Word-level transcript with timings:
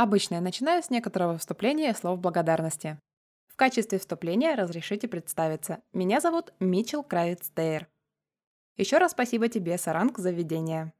Обычно 0.00 0.36
я 0.36 0.40
начинаю 0.40 0.82
с 0.82 0.88
некоторого 0.88 1.36
вступления 1.36 1.92
слов 1.92 2.20
благодарности. 2.20 2.98
В 3.48 3.56
качестве 3.56 3.98
вступления 3.98 4.54
разрешите 4.54 5.08
представиться. 5.08 5.82
Меня 5.92 6.22
зовут 6.22 6.54
Митчел 6.58 7.02
Кравиц 7.02 7.50
Дейр. 7.54 7.86
Еще 8.78 8.96
раз 8.96 9.12
спасибо 9.12 9.50
тебе, 9.50 9.76
Саранг, 9.76 10.16
за 10.16 10.30
введение. 10.30 10.94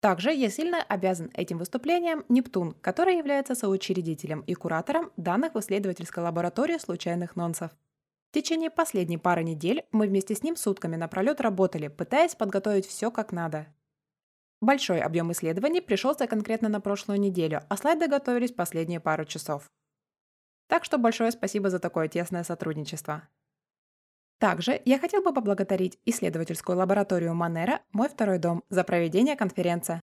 Также 0.00 0.32
я 0.32 0.48
сильно 0.48 0.82
обязан 0.82 1.30
этим 1.34 1.58
выступлением 1.58 2.24
Нептун, 2.30 2.72
который 2.80 3.18
является 3.18 3.54
соучредителем 3.54 4.40
и 4.46 4.54
куратором 4.54 5.12
данных 5.18 5.54
в 5.54 5.60
исследовательской 5.60 6.24
лаборатории 6.24 6.78
случайных 6.78 7.36
нонсов. 7.36 7.70
В 8.30 8.32
течение 8.32 8.70
последней 8.70 9.18
пары 9.18 9.44
недель 9.44 9.84
мы 9.92 10.06
вместе 10.06 10.34
с 10.34 10.42
ним 10.42 10.56
сутками 10.56 10.96
напролет 10.96 11.42
работали, 11.42 11.88
пытаясь 11.88 12.34
подготовить 12.34 12.86
все 12.86 13.10
как 13.10 13.30
надо. 13.30 13.66
Большой 14.62 15.00
объем 15.00 15.32
исследований 15.32 15.80
пришелся 15.80 16.28
конкретно 16.28 16.68
на 16.68 16.80
прошлую 16.80 17.18
неделю, 17.18 17.62
а 17.68 17.76
слайды 17.76 18.06
готовились 18.06 18.52
последние 18.52 19.00
пару 19.00 19.24
часов. 19.24 19.68
Так 20.68 20.84
что 20.84 20.98
большое 20.98 21.32
спасибо 21.32 21.68
за 21.68 21.80
такое 21.80 22.06
тесное 22.06 22.44
сотрудничество. 22.44 23.28
Также 24.38 24.80
я 24.84 25.00
хотел 25.00 25.20
бы 25.20 25.34
поблагодарить 25.34 25.98
исследовательскую 26.04 26.78
лабораторию 26.78 27.34
Манера 27.34 27.82
«Мой 27.90 28.08
второй 28.08 28.38
дом» 28.38 28.62
за 28.70 28.84
проведение 28.84 29.34
конференции. 29.34 30.00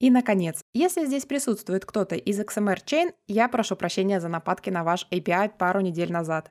И, 0.00 0.10
наконец, 0.10 0.64
если 0.74 1.06
здесь 1.06 1.24
присутствует 1.24 1.86
кто-то 1.86 2.16
из 2.16 2.40
XMR 2.40 2.84
Chain, 2.84 3.14
я 3.28 3.48
прошу 3.48 3.76
прощения 3.76 4.20
за 4.20 4.26
нападки 4.26 4.68
на 4.68 4.82
ваш 4.82 5.06
API 5.12 5.56
пару 5.56 5.80
недель 5.80 6.10
назад. 6.10 6.50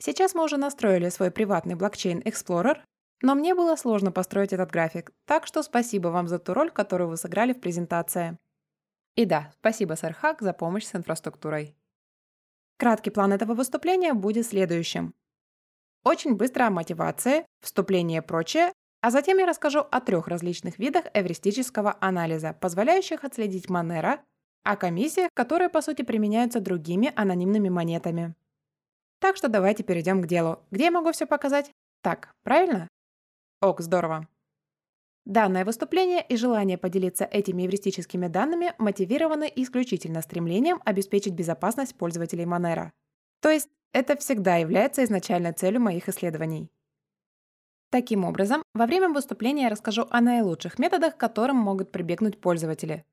Сейчас 0.00 0.34
мы 0.34 0.42
уже 0.42 0.56
настроили 0.56 1.10
свой 1.10 1.30
приватный 1.30 1.74
блокчейн 1.74 2.20
Explorer, 2.20 2.78
но 3.22 3.34
мне 3.34 3.54
было 3.54 3.76
сложно 3.76 4.12
построить 4.12 4.52
этот 4.52 4.70
график, 4.70 5.12
так 5.24 5.46
что 5.46 5.62
спасибо 5.62 6.08
вам 6.08 6.28
за 6.28 6.38
ту 6.38 6.54
роль, 6.54 6.70
которую 6.70 7.08
вы 7.08 7.16
сыграли 7.16 7.52
в 7.52 7.60
презентации. 7.60 8.38
И 9.14 9.24
да, 9.24 9.52
спасибо, 9.58 9.94
сэр 9.94 10.12
Хак, 10.12 10.42
за 10.42 10.52
помощь 10.52 10.84
с 10.84 10.94
инфраструктурой. 10.94 11.74
Краткий 12.76 13.10
план 13.10 13.32
этого 13.32 13.54
выступления 13.54 14.12
будет 14.12 14.46
следующим. 14.46 15.14
Очень 16.04 16.36
быстро 16.36 16.66
о 16.66 16.70
мотивации, 16.70 17.46
вступлении 17.62 18.18
и 18.18 18.20
прочее, 18.20 18.72
а 19.00 19.10
затем 19.10 19.38
я 19.38 19.46
расскажу 19.46 19.80
о 19.80 20.00
трех 20.00 20.28
различных 20.28 20.78
видах 20.78 21.06
эвристического 21.14 21.96
анализа, 22.00 22.52
позволяющих 22.52 23.24
отследить 23.24 23.70
Монера, 23.70 24.20
о 24.62 24.76
комиссиях, 24.76 25.30
которые 25.32 25.68
по 25.68 25.80
сути 25.80 26.02
применяются 26.02 26.60
другими 26.60 27.12
анонимными 27.16 27.68
монетами. 27.68 28.34
Так 29.20 29.36
что 29.36 29.48
давайте 29.48 29.82
перейдем 29.82 30.22
к 30.22 30.26
делу. 30.26 30.60
Где 30.70 30.84
я 30.84 30.90
могу 30.90 31.12
все 31.12 31.24
показать? 31.24 31.70
Так, 32.02 32.30
правильно? 32.42 32.88
Ок, 33.66 33.80
здорово. 33.80 34.28
Данное 35.24 35.64
выступление 35.64 36.24
и 36.24 36.36
желание 36.36 36.78
поделиться 36.78 37.24
этими 37.24 37.66
эвристическими 37.66 38.28
данными 38.28 38.74
мотивированы 38.78 39.52
исключительно 39.56 40.22
стремлением 40.22 40.80
обеспечить 40.84 41.32
безопасность 41.32 41.96
пользователей 41.96 42.44
Monero. 42.44 42.92
То 43.40 43.50
есть 43.50 43.68
это 43.92 44.16
всегда 44.16 44.54
является 44.54 45.02
изначальной 45.02 45.52
целью 45.52 45.80
моих 45.80 46.08
исследований. 46.08 46.70
Таким 47.90 48.24
образом, 48.24 48.62
во 48.72 48.86
время 48.86 49.08
выступления 49.08 49.64
я 49.64 49.70
расскажу 49.70 50.06
о 50.10 50.20
наилучших 50.20 50.78
методах, 50.78 51.16
к 51.16 51.20
которым 51.20 51.56
могут 51.56 51.90
прибегнуть 51.90 52.40
пользователи. 52.40 53.04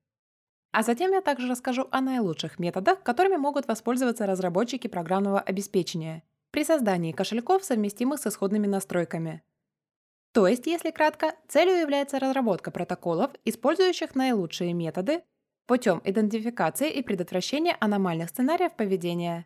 А 0.72 0.84
затем 0.84 1.14
я 1.14 1.22
также 1.22 1.48
расскажу 1.48 1.88
о 1.90 2.00
наилучших 2.00 2.60
методах, 2.60 3.02
которыми 3.02 3.38
могут 3.38 3.68
воспользоваться 3.68 4.28
разработчики 4.28 4.86
программного 4.86 5.40
обеспечения 5.40 6.22
при 6.52 6.64
создании 6.64 7.12
кошельков, 7.12 7.64
совместимых 7.64 8.20
с 8.20 8.28
исходными 8.28 8.68
настройками. 8.68 9.42
То 10.34 10.48
есть, 10.48 10.66
если 10.66 10.90
кратко, 10.90 11.36
целью 11.48 11.80
является 11.80 12.18
разработка 12.18 12.72
протоколов, 12.72 13.32
использующих 13.46 14.16
наилучшие 14.16 14.74
методы 14.74 15.24
путем 15.68 16.02
идентификации 16.04 16.92
и 16.92 17.04
предотвращения 17.04 17.78
аномальных 17.80 18.30
сценариев 18.30 18.74
поведения. 18.76 19.46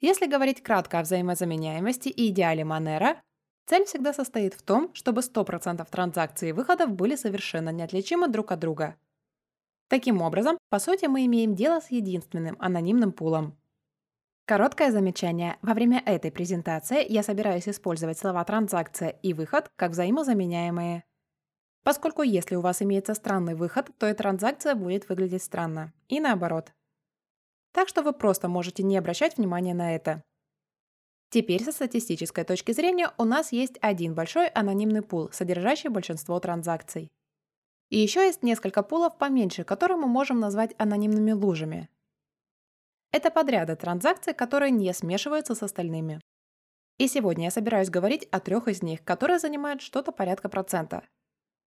Если 0.00 0.26
говорить 0.26 0.62
кратко 0.62 0.98
о 0.98 1.02
взаимозаменяемости 1.02 2.08
и 2.08 2.28
идеале 2.28 2.64
Манера, 2.64 3.22
цель 3.66 3.84
всегда 3.84 4.14
состоит 4.14 4.54
в 4.54 4.62
том, 4.62 4.92
чтобы 4.94 5.20
100% 5.20 5.86
транзакций 5.90 6.48
и 6.48 6.52
выходов 6.52 6.90
были 6.92 7.16
совершенно 7.16 7.68
неотличимы 7.68 8.28
друг 8.28 8.50
от 8.50 8.60
друга. 8.60 8.96
Таким 9.88 10.22
образом, 10.22 10.56
по 10.70 10.78
сути, 10.78 11.04
мы 11.04 11.26
имеем 11.26 11.54
дело 11.54 11.80
с 11.80 11.90
единственным 11.90 12.56
анонимным 12.58 13.12
пулом. 13.12 13.56
Короткое 14.46 14.92
замечание. 14.92 15.56
Во 15.62 15.72
время 15.72 16.02
этой 16.04 16.30
презентации 16.30 17.10
я 17.10 17.22
собираюсь 17.22 17.66
использовать 17.66 18.18
слова 18.18 18.44
«транзакция» 18.44 19.08
и 19.08 19.32
«выход» 19.32 19.70
как 19.76 19.92
взаимозаменяемые. 19.92 21.04
Поскольку 21.82 22.20
если 22.20 22.54
у 22.54 22.60
вас 22.60 22.82
имеется 22.82 23.14
странный 23.14 23.54
выход, 23.54 23.90
то 23.96 24.06
и 24.06 24.12
транзакция 24.12 24.74
будет 24.74 25.08
выглядеть 25.08 25.42
странно. 25.42 25.94
И 26.08 26.20
наоборот. 26.20 26.74
Так 27.72 27.88
что 27.88 28.02
вы 28.02 28.12
просто 28.12 28.48
можете 28.48 28.82
не 28.82 28.98
обращать 28.98 29.38
внимания 29.38 29.72
на 29.72 29.96
это. 29.96 30.22
Теперь 31.30 31.64
со 31.64 31.72
статистической 31.72 32.44
точки 32.44 32.72
зрения 32.72 33.12
у 33.16 33.24
нас 33.24 33.50
есть 33.50 33.78
один 33.80 34.14
большой 34.14 34.48
анонимный 34.48 35.00
пул, 35.00 35.30
содержащий 35.32 35.88
большинство 35.88 36.38
транзакций. 36.38 37.10
И 37.88 37.98
еще 37.98 38.20
есть 38.20 38.42
несколько 38.42 38.82
пулов 38.82 39.16
поменьше, 39.16 39.64
которые 39.64 39.96
мы 39.96 40.06
можем 40.06 40.38
назвать 40.38 40.74
анонимными 40.76 41.32
лужами. 41.32 41.88
Это 43.14 43.30
подряды 43.30 43.76
транзакций, 43.76 44.34
которые 44.34 44.72
не 44.72 44.92
смешиваются 44.92 45.54
с 45.54 45.62
остальными. 45.62 46.20
И 46.98 47.06
сегодня 47.06 47.44
я 47.44 47.52
собираюсь 47.52 47.88
говорить 47.88 48.26
о 48.32 48.40
трех 48.40 48.66
из 48.66 48.82
них, 48.82 49.04
которые 49.04 49.38
занимают 49.38 49.82
что-то 49.82 50.10
порядка 50.10 50.48
процента. 50.48 51.04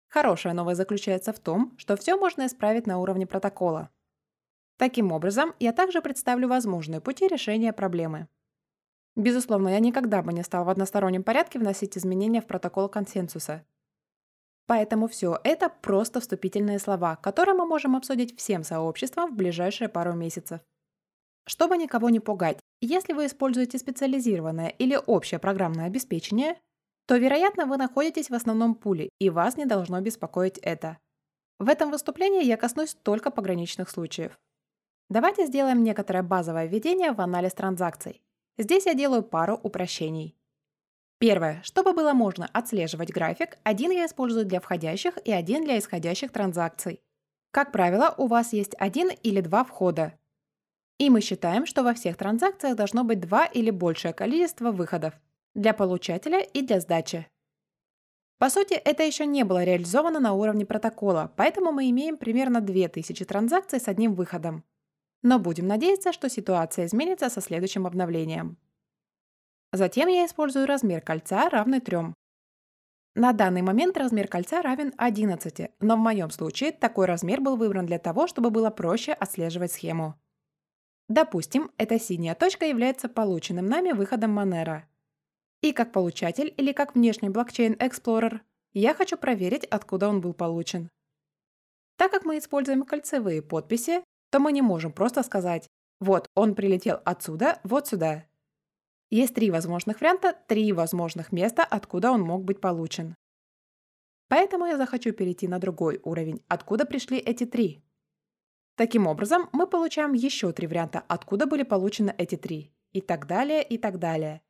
Хорошая 0.09 0.55
новость 0.55 0.79
заключается 0.79 1.35
в 1.35 1.39
том, 1.39 1.75
что 1.77 1.97
все 1.97 2.17
можно 2.17 2.47
исправить 2.47 2.87
на 2.87 2.99
уровне 2.99 3.27
протокола. 3.27 3.91
Таким 4.79 5.13
образом, 5.13 5.53
я 5.61 5.75
также 5.75 6.01
представлю 6.01 6.49
возможные 6.49 7.03
пути 7.03 7.29
решения 7.29 7.75
проблемы. 7.75 8.27
Безусловно, 9.15 9.69
я 9.69 9.81
никогда 9.81 10.23
бы 10.23 10.33
не 10.33 10.45
стал 10.45 10.65
в 10.65 10.71
одностороннем 10.71 11.25
порядке 11.25 11.59
вносить 11.59 11.99
изменения 11.99 12.41
в 12.41 12.47
протокол 12.47 12.89
консенсуса. 12.89 13.67
Поэтому 14.67 15.09
все 15.09 15.39
это 15.45 15.69
просто 15.69 16.21
вступительные 16.21 16.79
слова, 16.79 17.17
которые 17.17 17.55
мы 17.55 17.67
можем 17.67 17.97
обсудить 17.97 18.35
всем 18.39 18.65
сообществом 18.65 19.31
в 19.31 19.37
ближайшие 19.37 19.91
пару 19.91 20.15
месяцев. 20.15 20.63
Чтобы 21.47 21.77
никого 21.77 22.11
не 22.11 22.21
пугать, 22.21 22.59
если 22.81 23.13
вы 23.13 23.27
используете 23.27 23.79
специализированное 23.79 24.69
или 24.69 24.99
общее 25.07 25.39
программное 25.39 25.87
обеспечение, 25.87 26.59
то, 27.07 27.17
вероятно, 27.17 27.67
вы 27.67 27.77
находитесь 27.77 28.31
в 28.31 28.35
основном 28.35 28.75
пуле, 28.75 29.11
и 29.19 29.31
вас 29.31 29.57
не 29.57 29.67
должно 29.67 30.01
беспокоить 30.01 30.59
это. 30.59 30.99
В 31.59 31.69
этом 31.69 31.91
выступлении 31.91 32.45
я 32.45 32.57
коснусь 32.57 32.95
только 32.95 33.31
пограничных 33.31 33.91
случаев. 33.91 34.39
Давайте 35.11 35.47
сделаем 35.47 35.85
некоторое 35.85 36.23
базовое 36.23 36.67
введение 36.67 37.13
в 37.13 37.21
анализ 37.21 37.53
транзакций. 37.53 38.23
Здесь 38.57 38.87
я 38.87 38.95
делаю 38.95 39.23
пару 39.23 39.55
упрощений. 39.63 40.37
Первое. 41.19 41.63
Чтобы 41.63 41.93
было 41.93 42.13
можно 42.13 42.49
отслеживать 42.53 43.13
график, 43.13 43.59
один 43.63 43.91
я 43.91 44.07
использую 44.07 44.47
для 44.47 44.61
входящих 44.61 45.17
и 45.25 45.33
один 45.33 45.65
для 45.65 45.79
исходящих 45.79 46.33
транзакций. 46.33 47.01
Как 47.51 47.71
правило, 47.71 48.15
у 48.19 48.27
вас 48.27 48.53
есть 48.53 48.75
один 48.79 49.11
или 49.23 49.41
два 49.41 49.65
входа. 49.65 50.19
И 50.99 51.11
мы 51.11 51.21
считаем, 51.21 51.67
что 51.67 51.83
во 51.83 51.95
всех 51.95 52.17
транзакциях 52.17 52.77
должно 52.77 53.05
быть 53.05 53.21
два 53.21 53.47
или 53.47 53.71
большее 53.71 54.15
количество 54.15 54.71
выходов 54.71 55.15
для 55.55 55.75
получателя 55.75 56.41
и 56.41 56.63
для 56.63 56.81
сдачи. 56.81 57.27
По 58.39 58.51
сути, 58.51 58.75
это 58.75 59.03
еще 59.03 59.27
не 59.27 59.45
было 59.45 59.65
реализовано 59.65 60.21
на 60.21 60.35
уровне 60.35 60.67
протокола, 60.67 61.33
поэтому 61.37 61.73
мы 61.73 61.89
имеем 61.91 62.17
примерно 62.17 62.61
2000 62.61 63.25
транзакций 63.25 63.81
с 63.81 63.89
одним 63.89 64.15
выходом. 64.15 64.65
Но 65.23 65.39
будем 65.39 65.67
надеяться, 65.67 66.13
что 66.13 66.29
ситуация 66.29 66.87
изменится 66.87 67.31
со 67.31 67.41
следующим 67.41 67.87
обновлением. 67.87 68.59
Затем 69.73 70.09
я 70.09 70.27
использую 70.27 70.67
размер 70.67 71.01
кольца, 71.01 71.49
равный 71.49 71.81
3. 71.81 72.15
На 73.17 73.33
данный 73.33 73.63
момент 73.63 73.97
размер 73.97 74.29
кольца 74.29 74.61
равен 74.61 74.93
11, 74.97 75.71
но 75.81 75.97
в 75.97 76.01
моем 76.01 76.31
случае 76.31 76.73
такой 76.73 77.07
размер 77.07 77.41
был 77.41 77.57
выбран 77.57 77.87
для 77.87 77.99
того, 77.99 78.27
чтобы 78.27 78.51
было 78.51 78.71
проще 78.71 79.13
отслеживать 79.13 79.73
схему. 79.73 80.17
Допустим, 81.09 81.71
эта 81.77 81.99
синяя 81.99 82.35
точка 82.35 82.67
является 82.67 83.09
полученным 83.09 83.67
нами 83.67 83.93
выходом 83.93 84.39
Monero. 84.39 84.83
И 85.61 85.73
как 85.73 85.93
получатель 85.93 86.53
или 86.57 86.73
как 86.73 86.95
внешний 86.95 87.29
блокчейн 87.29 87.75
Explorer 87.75 88.41
я 88.73 88.95
хочу 88.95 89.17
проверить, 89.17 89.65
откуда 89.65 90.09
он 90.09 90.21
был 90.21 90.35
получен. 90.35 90.89
Так 91.97 92.11
как 92.11 92.25
мы 92.25 92.39
используем 92.39 92.85
кольцевые 92.85 93.43
подписи, 93.43 94.03
то 94.31 94.41
мы 94.41 94.51
не 94.53 94.63
можем 94.63 94.93
просто 94.93 95.23
сказать 95.23 95.69
«вот, 96.01 96.27
он 96.35 96.55
прилетел 96.55 97.01
отсюда, 97.05 97.61
вот 97.63 97.87
сюда». 97.87 98.25
Есть 99.11 99.35
три 99.35 99.51
возможных 99.51 100.01
варианта, 100.01 100.37
три 100.49 100.73
возможных 100.73 101.31
места, 101.31 101.63
откуда 101.65 102.11
он 102.11 102.23
мог 102.23 102.43
быть 102.45 102.61
получен. 102.61 103.15
Поэтому 104.29 104.67
я 104.67 104.77
захочу 104.77 105.13
перейти 105.13 105.47
на 105.47 105.61
другой 105.61 106.01
уровень, 106.03 106.43
откуда 106.49 106.85
пришли 106.85 107.19
эти 107.19 107.47
три. 107.47 107.84
Таким 108.77 109.07
образом, 109.07 109.49
мы 109.53 109.67
получаем 109.67 110.15
еще 110.15 110.53
три 110.53 110.67
варианта, 110.67 111.05
откуда 111.07 111.47
были 111.47 111.63
получены 111.63 112.15
эти 112.19 112.37
три. 112.37 112.73
И 112.93 113.01
так 113.01 113.27
далее, 113.27 113.63
и 113.63 113.79
так 113.79 113.99
далее. 113.99 114.43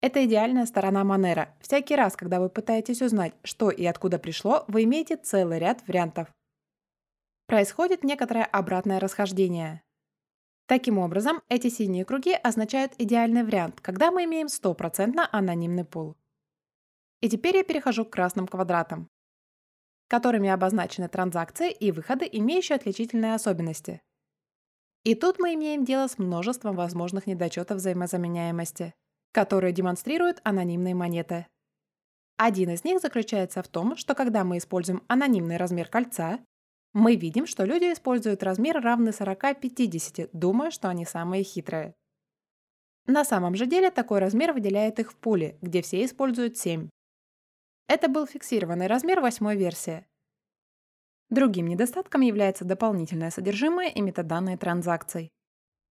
Это 0.00 0.24
идеальная 0.24 0.66
сторона 0.66 1.02
Монера. 1.04 1.54
Всякий 1.60 1.96
раз, 1.96 2.16
когда 2.16 2.40
вы 2.40 2.48
пытаетесь 2.48 3.02
узнать, 3.02 3.34
что 3.42 3.70
и 3.70 3.84
откуда 3.84 4.18
пришло, 4.18 4.64
вы 4.68 4.84
имеете 4.84 5.16
целый 5.16 5.58
ряд 5.58 5.86
вариантов. 5.88 6.28
Происходит 7.46 8.04
некоторое 8.04 8.44
обратное 8.44 9.00
расхождение. 9.00 9.82
Таким 10.66 10.98
образом, 10.98 11.42
эти 11.48 11.68
синие 11.68 12.04
круги 12.04 12.34
означают 12.34 12.92
идеальный 12.98 13.44
вариант, 13.44 13.80
когда 13.80 14.10
мы 14.10 14.24
имеем 14.24 14.48
стопроцентно 14.48 15.28
анонимный 15.30 15.84
пул. 15.84 16.16
И 17.20 17.28
теперь 17.28 17.56
я 17.56 17.64
перехожу 17.64 18.04
к 18.04 18.10
красным 18.10 18.46
квадратам, 18.46 19.08
которыми 20.08 20.48
обозначены 20.48 21.08
транзакции 21.08 21.70
и 21.70 21.92
выходы, 21.92 22.28
имеющие 22.30 22.76
отличительные 22.76 23.34
особенности. 23.34 24.00
И 25.04 25.14
тут 25.14 25.38
мы 25.38 25.54
имеем 25.54 25.84
дело 25.84 26.08
с 26.08 26.18
множеством 26.18 26.74
возможных 26.74 27.26
недочетов 27.26 27.78
взаимозаменяемости, 27.78 28.94
которые 29.32 29.72
демонстрируют 29.72 30.40
анонимные 30.42 30.94
монеты. 30.94 31.46
Один 32.36 32.70
из 32.70 32.84
них 32.84 33.00
заключается 33.00 33.62
в 33.62 33.68
том, 33.68 33.96
что 33.96 34.14
когда 34.14 34.44
мы 34.44 34.58
используем 34.58 35.02
анонимный 35.08 35.56
размер 35.56 35.88
кольца, 35.88 36.40
мы 36.92 37.14
видим, 37.14 37.46
что 37.46 37.64
люди 37.64 37.92
используют 37.92 38.42
размер 38.42 38.80
равный 38.80 39.12
40-50, 39.12 40.30
думая, 40.32 40.70
что 40.70 40.88
они 40.88 41.04
самые 41.04 41.44
хитрые. 41.44 41.94
На 43.06 43.24
самом 43.24 43.54
же 43.54 43.66
деле 43.66 43.90
такой 43.90 44.18
размер 44.18 44.52
выделяет 44.52 44.98
их 44.98 45.12
в 45.12 45.16
пуле, 45.16 45.58
где 45.62 45.82
все 45.82 46.04
используют 46.04 46.58
7. 46.58 46.88
Это 47.88 48.08
был 48.08 48.26
фиксированный 48.26 48.88
размер 48.88 49.20
восьмой 49.20 49.56
версии. 49.56 50.06
Другим 51.30 51.66
недостатком 51.66 52.20
является 52.20 52.64
дополнительное 52.64 53.30
содержимое 53.30 53.88
и 53.88 54.00
метаданные 54.00 54.56
транзакций. 54.56 55.32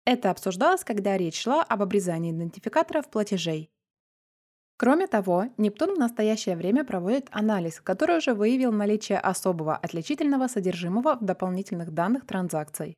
Это 0.06 0.30
обсуждалось, 0.30 0.84
когда 0.84 1.18
речь 1.18 1.42
шла 1.42 1.64
об 1.64 1.82
обрезании 1.82 2.32
идентификаторов 2.32 3.10
платежей. 3.10 3.72
Кроме 4.78 5.08
того, 5.08 5.46
Нептун 5.58 5.96
в 5.96 6.00
настоящее 6.00 6.58
время 6.58 6.84
проводит 6.84 7.28
анализ, 7.32 7.80
который 7.80 8.18
уже 8.18 8.34
выявил 8.34 8.74
наличие 8.74 9.20
особого 9.20 9.78
отличительного 9.78 10.48
содержимого 10.48 11.16
в 11.16 11.24
дополнительных 11.24 11.92
данных 11.92 12.28
транзакций. 12.28 12.96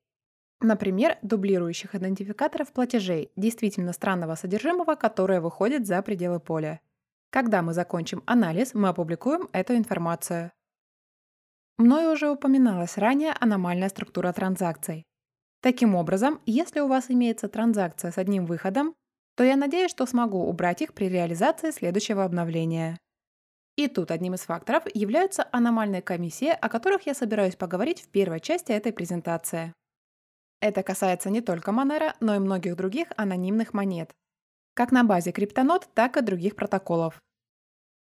Например, 0.60 1.20
дублирующих 1.22 1.94
идентификаторов 1.94 2.74
платежей, 2.74 3.32
действительно 3.36 3.94
странного 3.94 4.34
содержимого, 4.34 4.96
которое 4.96 5.40
выходит 5.40 5.86
за 5.86 6.02
пределы 6.02 6.40
поля. 6.40 6.82
Когда 7.30 7.62
мы 7.62 7.74
закончим 7.74 8.24
анализ, 8.26 8.74
мы 8.74 8.88
опубликуем 8.88 9.50
эту 9.52 9.76
информацию. 9.76 10.52
Мною 11.78 12.14
уже 12.14 12.30
упоминалась 12.30 12.98
ранее 12.98 13.34
аномальная 13.34 13.90
структура 13.90 14.32
транзакций. 14.34 15.06
Таким 15.62 15.96
образом, 15.96 16.42
если 16.46 16.80
у 16.80 16.88
вас 16.88 17.12
имеется 17.12 17.50
транзакция 17.50 18.12
с 18.12 18.18
одним 18.18 18.46
выходом, 18.46 18.96
то 19.36 19.44
я 19.44 19.56
надеюсь, 19.56 19.92
что 19.92 20.06
смогу 20.06 20.48
убрать 20.48 20.82
их 20.82 20.94
при 20.94 21.10
реализации 21.10 21.72
следующего 21.72 22.24
обновления. 22.24 22.98
И 23.76 23.88
тут 23.88 24.10
одним 24.10 24.34
из 24.34 24.42
факторов 24.42 24.84
являются 24.96 25.48
аномальные 25.52 26.02
комиссии, 26.02 26.50
о 26.50 26.70
которых 26.70 27.06
я 27.06 27.14
собираюсь 27.14 27.56
поговорить 27.56 28.02
в 28.02 28.10
первой 28.10 28.40
части 28.40 28.72
этой 28.72 28.92
презентации. 28.92 29.74
Это 30.60 30.82
касается 30.82 31.30
не 31.30 31.42
только 31.42 31.70
Monero, 31.70 32.16
но 32.20 32.36
и 32.36 32.40
многих 32.40 32.76
других 32.76 33.10
анонимных 33.16 33.74
монет, 33.76 34.16
как 34.78 34.92
на 34.92 35.04
базе 35.04 35.32
криптонод, 35.32 35.90
так 35.96 36.18
и 36.18 36.22
других 36.22 36.56
протоколов. 36.56 37.20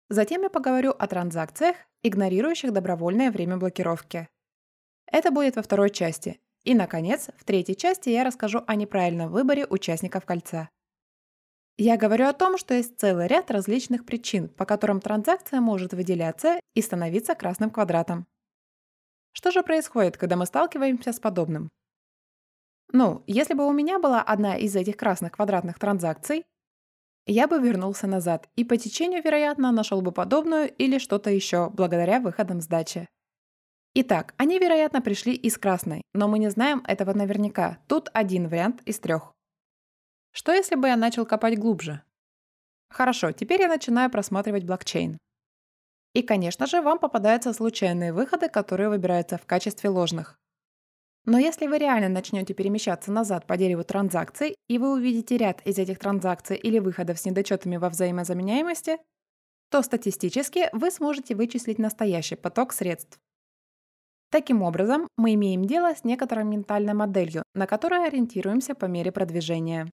Затем 0.07 0.43
я 0.43 0.49
поговорю 0.49 0.91
о 0.91 1.07
транзакциях, 1.07 1.75
игнорирующих 2.03 2.71
добровольное 2.71 3.31
время 3.31 3.57
блокировки. 3.57 4.29
Это 5.11 5.29
будет 5.29 5.57
во 5.57 5.61
второй 5.61 5.89
части. 5.89 6.39
И, 6.63 6.73
наконец, 6.73 7.29
в 7.37 7.43
третьей 7.43 7.75
части 7.75 8.09
я 8.09 8.23
расскажу 8.23 8.63
о 8.65 8.75
неправильном 8.75 9.29
выборе 9.29 9.65
участников 9.65 10.25
кольца. 10.25 10.69
Я 11.75 11.97
говорю 11.97 12.27
о 12.27 12.33
том, 12.33 12.57
что 12.57 12.73
есть 12.73 12.97
целый 12.97 13.27
ряд 13.27 13.51
различных 13.51 14.05
причин, 14.05 14.47
по 14.47 14.63
которым 14.65 15.01
транзакция 15.01 15.59
может 15.59 15.93
выделяться 15.93 16.61
и 16.75 16.81
становиться 16.81 17.35
красным 17.35 17.71
квадратом. 17.71 18.25
Что 19.33 19.51
же 19.51 19.63
происходит, 19.63 20.15
когда 20.15 20.37
мы 20.37 20.45
сталкиваемся 20.45 21.11
с 21.11 21.19
подобным? 21.19 21.67
Ну, 22.93 23.21
если 23.27 23.53
бы 23.53 23.67
у 23.67 23.73
меня 23.73 23.99
была 23.99 24.21
одна 24.21 24.55
из 24.55 24.75
этих 24.77 24.95
красных 24.95 25.33
квадратных 25.33 25.77
транзакций, 25.77 26.45
я 27.25 27.47
бы 27.47 27.59
вернулся 27.59 28.07
назад 28.07 28.49
и 28.55 28.63
по 28.63 28.77
течению, 28.77 29.23
вероятно, 29.23 29.71
нашел 29.71 30.01
бы 30.01 30.11
подобную 30.11 30.69
или 30.69 30.97
что-то 30.97 31.29
еще, 31.29 31.69
благодаря 31.69 32.19
выходам 32.19 32.59
сдачи. 32.61 33.07
Итак, 33.95 34.33
они, 34.37 34.59
вероятно, 34.59 35.01
пришли 35.01 35.33
из 35.33 35.57
красной, 35.57 36.01
но 36.13 36.27
мы 36.27 36.39
не 36.39 36.49
знаем 36.49 36.83
этого 36.87 37.13
наверняка. 37.13 37.77
Тут 37.87 38.09
один 38.13 38.47
вариант 38.47 38.81
из 38.85 38.99
трех. 38.99 39.31
Что 40.31 40.51
если 40.51 40.75
бы 40.75 40.87
я 40.87 40.95
начал 40.95 41.25
копать 41.25 41.59
глубже? 41.59 42.01
Хорошо, 42.89 43.31
теперь 43.31 43.61
я 43.61 43.67
начинаю 43.67 44.09
просматривать 44.09 44.65
блокчейн. 44.65 45.17
И, 46.13 46.21
конечно 46.23 46.67
же, 46.67 46.81
вам 46.81 46.99
попадаются 46.99 47.53
случайные 47.53 48.13
выходы, 48.13 48.49
которые 48.49 48.89
выбираются 48.89 49.37
в 49.37 49.45
качестве 49.45 49.89
ложных. 49.89 50.39
Но 51.25 51.39
если 51.39 51.67
вы 51.67 51.77
реально 51.77 52.09
начнете 52.09 52.53
перемещаться 52.53 53.11
назад 53.11 53.47
по 53.47 53.55
дереву 53.55 53.83
транзакций, 53.83 54.55
и 54.67 54.77
вы 54.77 54.91
увидите 54.91 55.37
ряд 55.37 55.61
из 55.65 55.77
этих 55.77 55.99
транзакций 55.99 56.57
или 56.57 56.79
выходов 56.79 57.17
с 57.17 57.25
недочетами 57.25 57.77
во 57.77 57.89
взаимозаменяемости, 57.89 58.97
то 59.69 59.81
статистически 59.81 60.69
вы 60.73 60.91
сможете 60.91 61.33
вычислить 61.35 61.79
настоящий 61.79 62.35
поток 62.35 62.73
средств. 62.73 63.19
Таким 64.29 64.63
образом, 64.63 65.07
мы 65.17 65.35
имеем 65.35 65.63
дело 65.65 65.95
с 65.95 66.03
некоторой 66.03 66.43
ментальной 66.43 66.93
моделью, 66.93 67.43
на 67.53 67.67
которой 67.67 68.05
ориентируемся 68.05 68.75
по 68.75 68.85
мере 68.85 69.11
продвижения. 69.11 69.89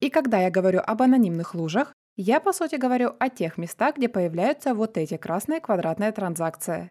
И 0.00 0.10
когда 0.10 0.40
я 0.40 0.50
говорю 0.50 0.80
об 0.84 1.02
анонимных 1.02 1.54
лужах, 1.54 1.92
я 2.16 2.40
по 2.40 2.52
сути 2.52 2.76
говорю 2.76 3.14
о 3.18 3.28
тех 3.28 3.58
местах, 3.58 3.96
где 3.96 4.08
появляются 4.08 4.74
вот 4.74 4.96
эти 4.96 5.16
красные 5.16 5.60
квадратные 5.60 6.12
транзакции. 6.12 6.90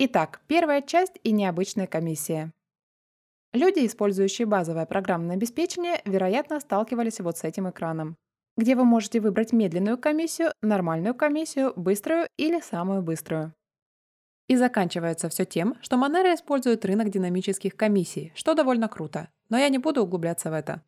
Итак, 0.00 0.40
первая 0.46 0.80
часть 0.80 1.18
и 1.24 1.32
необычная 1.32 1.88
комиссия. 1.88 2.52
Люди, 3.52 3.84
использующие 3.84 4.46
базовое 4.46 4.86
программное 4.86 5.34
обеспечение, 5.34 6.00
вероятно, 6.04 6.60
сталкивались 6.60 7.18
вот 7.18 7.36
с 7.36 7.42
этим 7.42 7.68
экраном, 7.68 8.16
где 8.56 8.76
вы 8.76 8.84
можете 8.84 9.18
выбрать 9.18 9.52
медленную 9.52 9.98
комиссию, 9.98 10.52
нормальную 10.62 11.16
комиссию, 11.16 11.72
быструю 11.74 12.28
или 12.36 12.60
самую 12.60 13.02
быструю. 13.02 13.52
И 14.46 14.54
заканчивается 14.54 15.28
все 15.30 15.44
тем, 15.44 15.74
что 15.80 15.96
Monero 15.96 16.32
использует 16.32 16.84
рынок 16.84 17.10
динамических 17.10 17.74
комиссий, 17.74 18.30
что 18.36 18.54
довольно 18.54 18.86
круто, 18.86 19.30
но 19.48 19.58
я 19.58 19.68
не 19.68 19.78
буду 19.78 20.04
углубляться 20.04 20.48
в 20.50 20.54
это. 20.54 20.80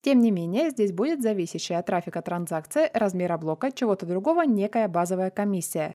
Тем 0.00 0.20
не 0.20 0.30
менее, 0.30 0.70
здесь 0.70 0.92
будет 0.92 1.20
зависящая 1.20 1.80
от 1.80 1.86
трафика 1.86 2.22
транзакции, 2.22 2.90
размера 2.94 3.36
блока, 3.36 3.70
чего-то 3.72 4.06
другого 4.06 4.44
некая 4.44 4.88
базовая 4.88 5.30
комиссия. 5.30 5.94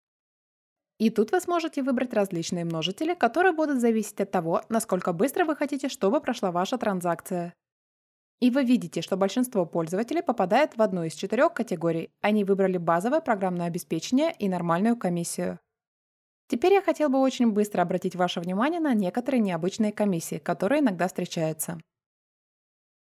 И 0.99 1.09
тут 1.09 1.31
вы 1.31 1.41
сможете 1.41 1.81
выбрать 1.81 2.13
различные 2.13 2.65
множители, 2.65 3.13
которые 3.13 3.51
будут 3.51 3.81
зависеть 3.81 4.21
от 4.21 4.31
того, 4.31 4.61
насколько 4.69 5.11
быстро 5.11 5.45
вы 5.45 5.55
хотите, 5.55 5.89
чтобы 5.89 6.21
прошла 6.21 6.51
ваша 6.51 6.77
транзакция. 6.77 7.53
И 8.39 8.51
вы 8.51 8.63
видите, 8.63 9.01
что 9.01 9.17
большинство 9.17 9.65
пользователей 9.65 10.21
попадает 10.21 10.75
в 10.75 10.81
одну 10.81 11.03
из 11.03 11.13
четырех 11.13 11.53
категорий. 11.53 12.11
Они 12.21 12.43
выбрали 12.43 12.77
базовое 12.77 13.21
программное 13.21 13.67
обеспечение 13.67 14.35
и 14.37 14.49
нормальную 14.49 14.97
комиссию. 14.97 15.59
Теперь 16.47 16.73
я 16.73 16.81
хотел 16.81 17.09
бы 17.09 17.19
очень 17.19 17.51
быстро 17.51 17.81
обратить 17.81 18.15
ваше 18.15 18.41
внимание 18.41 18.79
на 18.79 18.93
некоторые 18.93 19.41
необычные 19.41 19.91
комиссии, 19.93 20.39
которые 20.39 20.81
иногда 20.81 21.07
встречаются. 21.07 21.79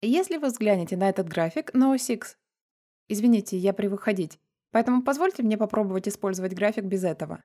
Если 0.02 0.38
вы 0.38 0.48
взглянете 0.48 0.96
на 0.96 1.10
этот 1.10 1.28
график 1.28 1.74
на 1.74 1.92
ось 1.92 2.10
X, 2.10 2.38
извините, 3.10 3.58
я 3.58 3.74
привык 3.74 4.02
ходить, 4.02 4.40
поэтому 4.72 5.04
позвольте 5.04 5.44
мне 5.44 5.58
попробовать 5.58 6.08
использовать 6.08 6.54
график 6.54 6.86
без 6.86 7.04
этого. 7.04 7.44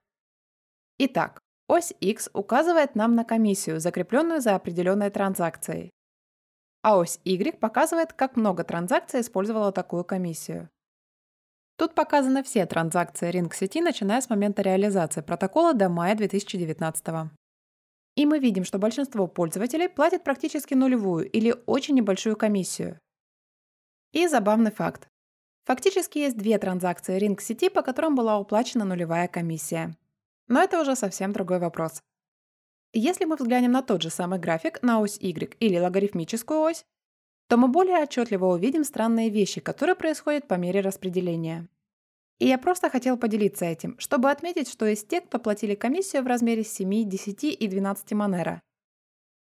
Итак, 0.99 1.41
ось 1.69 1.93
X 2.01 2.31
указывает 2.33 2.95
нам 2.95 3.15
на 3.15 3.25
комиссию, 3.25 3.81
закрепленную 3.81 4.41
за 4.41 4.55
определенной 4.55 5.11
транзакцией. 5.11 5.91
А 6.83 6.97
ось 6.97 7.21
Y 7.25 7.59
показывает, 7.59 8.13
как 8.13 8.37
много 8.37 8.65
транзакций 8.65 9.21
использовала 9.21 9.73
такую 9.73 10.05
комиссию. 10.05 10.69
Тут 11.77 11.95
показаны 11.95 12.43
все 12.43 12.67
транзакции 12.67 13.31
ринг 13.31 13.55
сети, 13.55 13.81
начиная 13.81 14.21
с 14.21 14.29
момента 14.29 14.63
реализации 14.63 15.21
протокола 15.21 15.75
до 15.75 15.89
мая 15.89 16.15
2019. 16.15 17.31
И 18.15 18.27
мы 18.27 18.39
видим, 18.39 18.65
что 18.65 18.79
большинство 18.79 19.27
пользователей 19.27 19.89
платят 19.89 20.23
практически 20.23 20.75
нулевую 20.75 21.31
или 21.31 21.55
очень 21.67 21.95
небольшую 21.95 22.37
комиссию. 22.37 22.99
И 24.13 24.27
забавный 24.29 24.71
факт. 24.71 25.09
Фактически 25.65 26.19
есть 26.19 26.37
две 26.37 26.59
транзакции 26.59 27.19
ринг 27.19 27.41
сети, 27.41 27.69
по 27.69 27.83
которым 27.83 28.15
была 28.15 28.39
уплачена 28.39 28.85
нулевая 28.85 29.29
комиссия. 29.29 29.97
Но 30.49 30.63
это 30.63 30.81
уже 30.81 30.97
совсем 30.97 31.33
другой 31.33 31.59
вопрос. 31.59 32.03
Если 32.93 33.25
мы 33.25 33.37
взглянем 33.37 33.73
на 33.73 33.83
тот 33.83 34.03
же 34.03 34.11
самый 34.11 34.39
график 34.39 34.83
на 34.83 35.01
ось 35.01 35.17
Y 35.19 35.57
или 35.61 35.79
логарифмическую 35.79 36.61
ось, 36.61 36.85
то 37.49 37.57
мы 37.57 37.69
более 37.69 38.03
отчетливо 38.03 38.47
увидим 38.47 38.85
странные 38.85 39.31
вещи, 39.31 39.61
которые 39.61 39.95
происходят 39.95 40.47
по 40.47 40.55
мере 40.55 40.81
распределения. 40.81 41.69
И 42.39 42.47
я 42.47 42.59
просто 42.59 42.91
хотел 42.91 43.17
поделиться 43.17 43.65
этим, 43.65 43.99
чтобы 43.99 44.31
отметить, 44.31 44.69
что 44.69 44.87
есть 44.87 45.09
те, 45.09 45.21
кто 45.21 45.39
платили 45.39 45.75
комиссию 45.75 46.23
в 46.23 46.27
размере 46.27 46.65
7, 46.65 47.09
10 47.09 47.45
и 47.45 47.69
12 47.69 48.13
манера. 48.13 48.63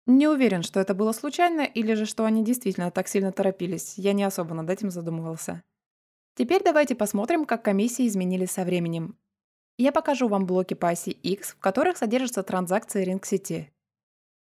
Не 0.08 0.28
уверен, 0.28 0.64
что 0.64 0.80
это 0.80 0.94
было 0.94 1.12
случайно 1.12 1.62
или 1.62 1.94
же 1.94 2.06
что 2.06 2.26
они 2.26 2.44
действительно 2.44 2.92
так 2.92 3.08
сильно 3.08 3.32
торопились, 3.32 3.98
я 3.98 4.14
не 4.14 4.24
особо 4.24 4.56
над 4.56 4.70
этим 4.70 4.90
задумывался. 4.90 5.64
Теперь 6.36 6.64
давайте 6.64 6.96
посмотрим, 6.96 7.46
как 7.46 7.64
комиссии 7.64 8.08
изменились 8.08 8.52
со 8.52 8.64
временем. 8.64 9.18
Я 9.78 9.92
покажу 9.92 10.28
вам 10.28 10.46
блоки 10.46 10.74
по 10.74 10.90
оси 10.90 11.12
X, 11.12 11.52
в 11.52 11.60
которых 11.60 11.98
содержатся 11.98 12.44
транзакции 12.44 13.04
ринг 13.04 13.26
сети. 13.26 13.72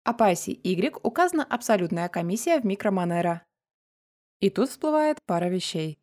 а 0.04 0.12
по 0.12 0.28
оси 0.28 0.61
Y 0.62 1.00
указана 1.02 1.42
абсолютная 1.42 2.09
комиссия 2.09 2.61
в 2.61 2.64
микромонера. 2.64 3.42
И 4.40 4.50
тут 4.50 4.68
всплывает 4.68 5.18
пара 5.26 5.47
вещей. 5.47 5.99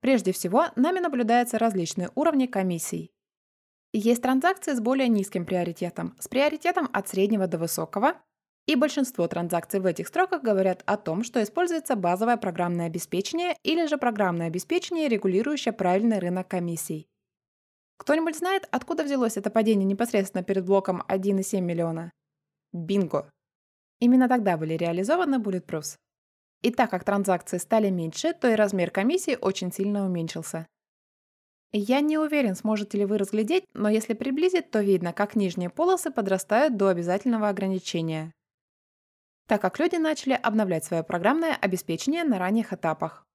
Прежде 0.00 0.32
всего, 0.32 0.66
нами 0.74 1.00
наблюдаются 1.00 1.58
различные 1.58 2.10
уровни 2.14 2.46
комиссий. 2.46 3.10
Есть 3.92 4.22
транзакции 4.22 4.72
с 4.72 4.80
более 4.80 5.08
низким 5.08 5.44
приоритетом, 5.44 6.16
с 6.18 6.28
приоритетом 6.28 6.88
от 6.94 7.08
среднего 7.08 7.46
до 7.46 7.58
высокого, 7.58 8.14
и 8.66 8.74
большинство 8.74 9.28
транзакций 9.28 9.80
в 9.80 9.86
этих 9.86 10.08
строках 10.08 10.42
говорят 10.42 10.82
о 10.86 10.96
том, 10.96 11.22
что 11.22 11.42
используется 11.42 11.94
базовое 11.94 12.38
программное 12.38 12.86
обеспечение 12.86 13.56
или 13.64 13.86
же 13.86 13.98
программное 13.98 14.46
обеспечение, 14.46 15.08
регулирующее 15.08 15.72
правильный 15.72 16.20
рынок 16.20 16.48
комиссий. 16.48 17.06
Кто-нибудь 17.96 18.36
знает, 18.36 18.68
откуда 18.70 19.04
взялось 19.04 19.36
это 19.36 19.50
падение 19.50 19.84
непосредственно 19.84 20.44
перед 20.44 20.64
блоком 20.64 21.02
1,7 21.08 21.60
миллиона? 21.60 22.12
Бинго! 22.72 23.30
Именно 24.00 24.28
тогда 24.28 24.56
были 24.56 24.74
реализованы 24.74 25.36
Bulletproofs. 25.36 25.96
И 26.62 26.70
так 26.70 26.90
как 26.90 27.04
транзакции 27.04 27.58
стали 27.58 27.90
меньше, 27.90 28.32
то 28.32 28.48
и 28.48 28.54
размер 28.54 28.90
комиссии 28.90 29.38
очень 29.40 29.72
сильно 29.72 30.04
уменьшился. 30.04 30.66
Я 31.72 32.00
не 32.00 32.16
уверен, 32.16 32.54
сможете 32.54 32.98
ли 32.98 33.04
вы 33.04 33.18
разглядеть, 33.18 33.64
но 33.74 33.88
если 33.88 34.14
приблизить, 34.14 34.70
то 34.70 34.80
видно, 34.80 35.12
как 35.12 35.36
нижние 35.36 35.68
полосы 35.68 36.10
подрастают 36.10 36.76
до 36.76 36.88
обязательного 36.88 37.48
ограничения, 37.48 38.32
так 39.46 39.60
как 39.60 39.78
люди 39.78 39.96
начали 39.96 40.32
обновлять 40.32 40.84
свое 40.84 41.02
программное 41.02 41.54
обеспечение 41.54 42.24
на 42.24 42.38
ранних 42.38 42.72
этапах. 42.72 43.25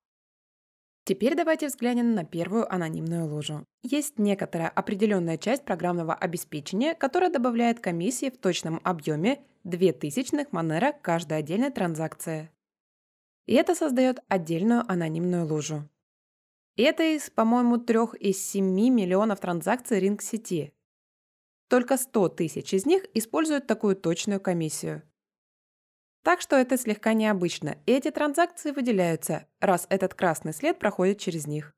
Теперь 1.03 1.35
давайте 1.35 1.67
взглянем 1.67 2.13
на 2.13 2.23
первую 2.23 2.71
анонимную 2.71 3.25
лужу. 3.25 3.65
Есть 3.81 4.19
некоторая 4.19 4.69
определенная 4.69 5.37
часть 5.37 5.65
программного 5.65 6.13
обеспечения, 6.13 6.93
которая 6.93 7.31
добавляет 7.31 7.79
комиссии 7.79 8.29
в 8.29 8.37
точном 8.37 8.79
объеме 8.83 9.41
2000 9.63 10.47
Монера 10.51 10.93
каждой 11.01 11.39
отдельной 11.39 11.71
транзакции. 11.71 12.51
И 13.47 13.55
это 13.55 13.73
создает 13.73 14.19
отдельную 14.27 14.89
анонимную 14.89 15.47
лужу. 15.47 15.89
И 16.75 16.83
это 16.83 17.03
из, 17.03 17.31
по-моему, 17.31 17.77
3 17.77 18.19
из 18.19 18.39
7 18.49 18.63
миллионов 18.63 19.39
транзакций 19.39 19.99
ринг-сети. 19.99 20.71
Только 21.67 21.97
100 21.97 22.29
тысяч 22.29 22.73
из 22.73 22.85
них 22.85 23.05
используют 23.13 23.65
такую 23.65 23.95
точную 23.95 24.39
комиссию. 24.39 25.01
Так 26.23 26.41
что 26.41 26.55
это 26.55 26.77
слегка 26.77 27.13
необычно, 27.13 27.77
и 27.85 27.93
эти 27.93 28.11
транзакции 28.11 28.71
выделяются, 28.71 29.47
раз 29.59 29.87
этот 29.89 30.13
красный 30.13 30.53
след 30.53 30.77
проходит 30.77 31.17
через 31.19 31.47
них. 31.47 31.73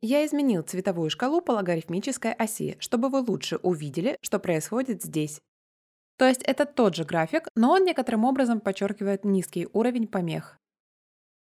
Я 0.00 0.26
изменил 0.26 0.62
цветовую 0.62 1.10
шкалу 1.10 1.40
по 1.40 1.52
логарифмической 1.52 2.32
оси, 2.32 2.76
чтобы 2.80 3.08
вы 3.08 3.20
лучше 3.20 3.58
увидели, 3.58 4.16
что 4.20 4.40
происходит 4.40 5.02
здесь. 5.02 5.40
То 6.16 6.26
есть 6.26 6.42
это 6.42 6.66
тот 6.66 6.96
же 6.96 7.04
график, 7.04 7.48
но 7.54 7.72
он 7.72 7.84
некоторым 7.84 8.24
образом 8.24 8.60
подчеркивает 8.60 9.24
низкий 9.24 9.68
уровень 9.72 10.08
помех. 10.08 10.58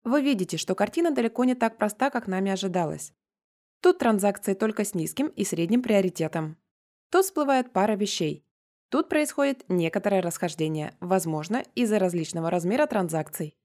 Вы 0.04 0.22
видите, 0.22 0.56
что 0.56 0.76
картина 0.76 1.10
далеко 1.10 1.44
не 1.44 1.56
так 1.56 1.78
проста, 1.78 2.10
как 2.10 2.28
нами 2.28 2.52
ожидалось. 2.52 3.12
Тут 3.80 3.98
транзакции 3.98 4.54
только 4.54 4.84
с 4.84 4.94
низким 4.94 5.26
и 5.26 5.44
средним 5.44 5.82
приоритетом. 5.82 6.56
Тут 7.10 7.24
всплывает 7.24 7.72
пара 7.72 7.96
вещей. 7.96 8.45
Тут 8.88 9.08
происходит 9.08 9.64
некоторое 9.68 10.20
расхождение, 10.20 10.94
возможно, 11.00 11.64
из-за 11.74 11.98
различного 11.98 12.50
размера 12.50 12.86
транзакций. 12.86 13.56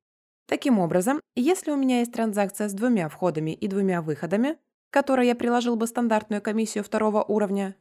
Таким 0.48 0.80
образом, 0.80 1.22
если 1.36 1.72
у 1.72 1.78
меня 1.78 2.00
есть 2.00 2.12
транзакция 2.12 2.68
с 2.68 2.74
двумя 2.74 3.08
входами 3.08 3.51
и 3.51 3.68
двумя 3.68 4.01
выходами, 4.01 4.58
которой 4.90 5.28
я 5.28 5.36
приложил 5.36 5.75
бы 5.75 5.88
стандартную 5.88 6.42
комиссию 6.42 6.84
второго 6.84 7.24
уровня, 7.24 7.75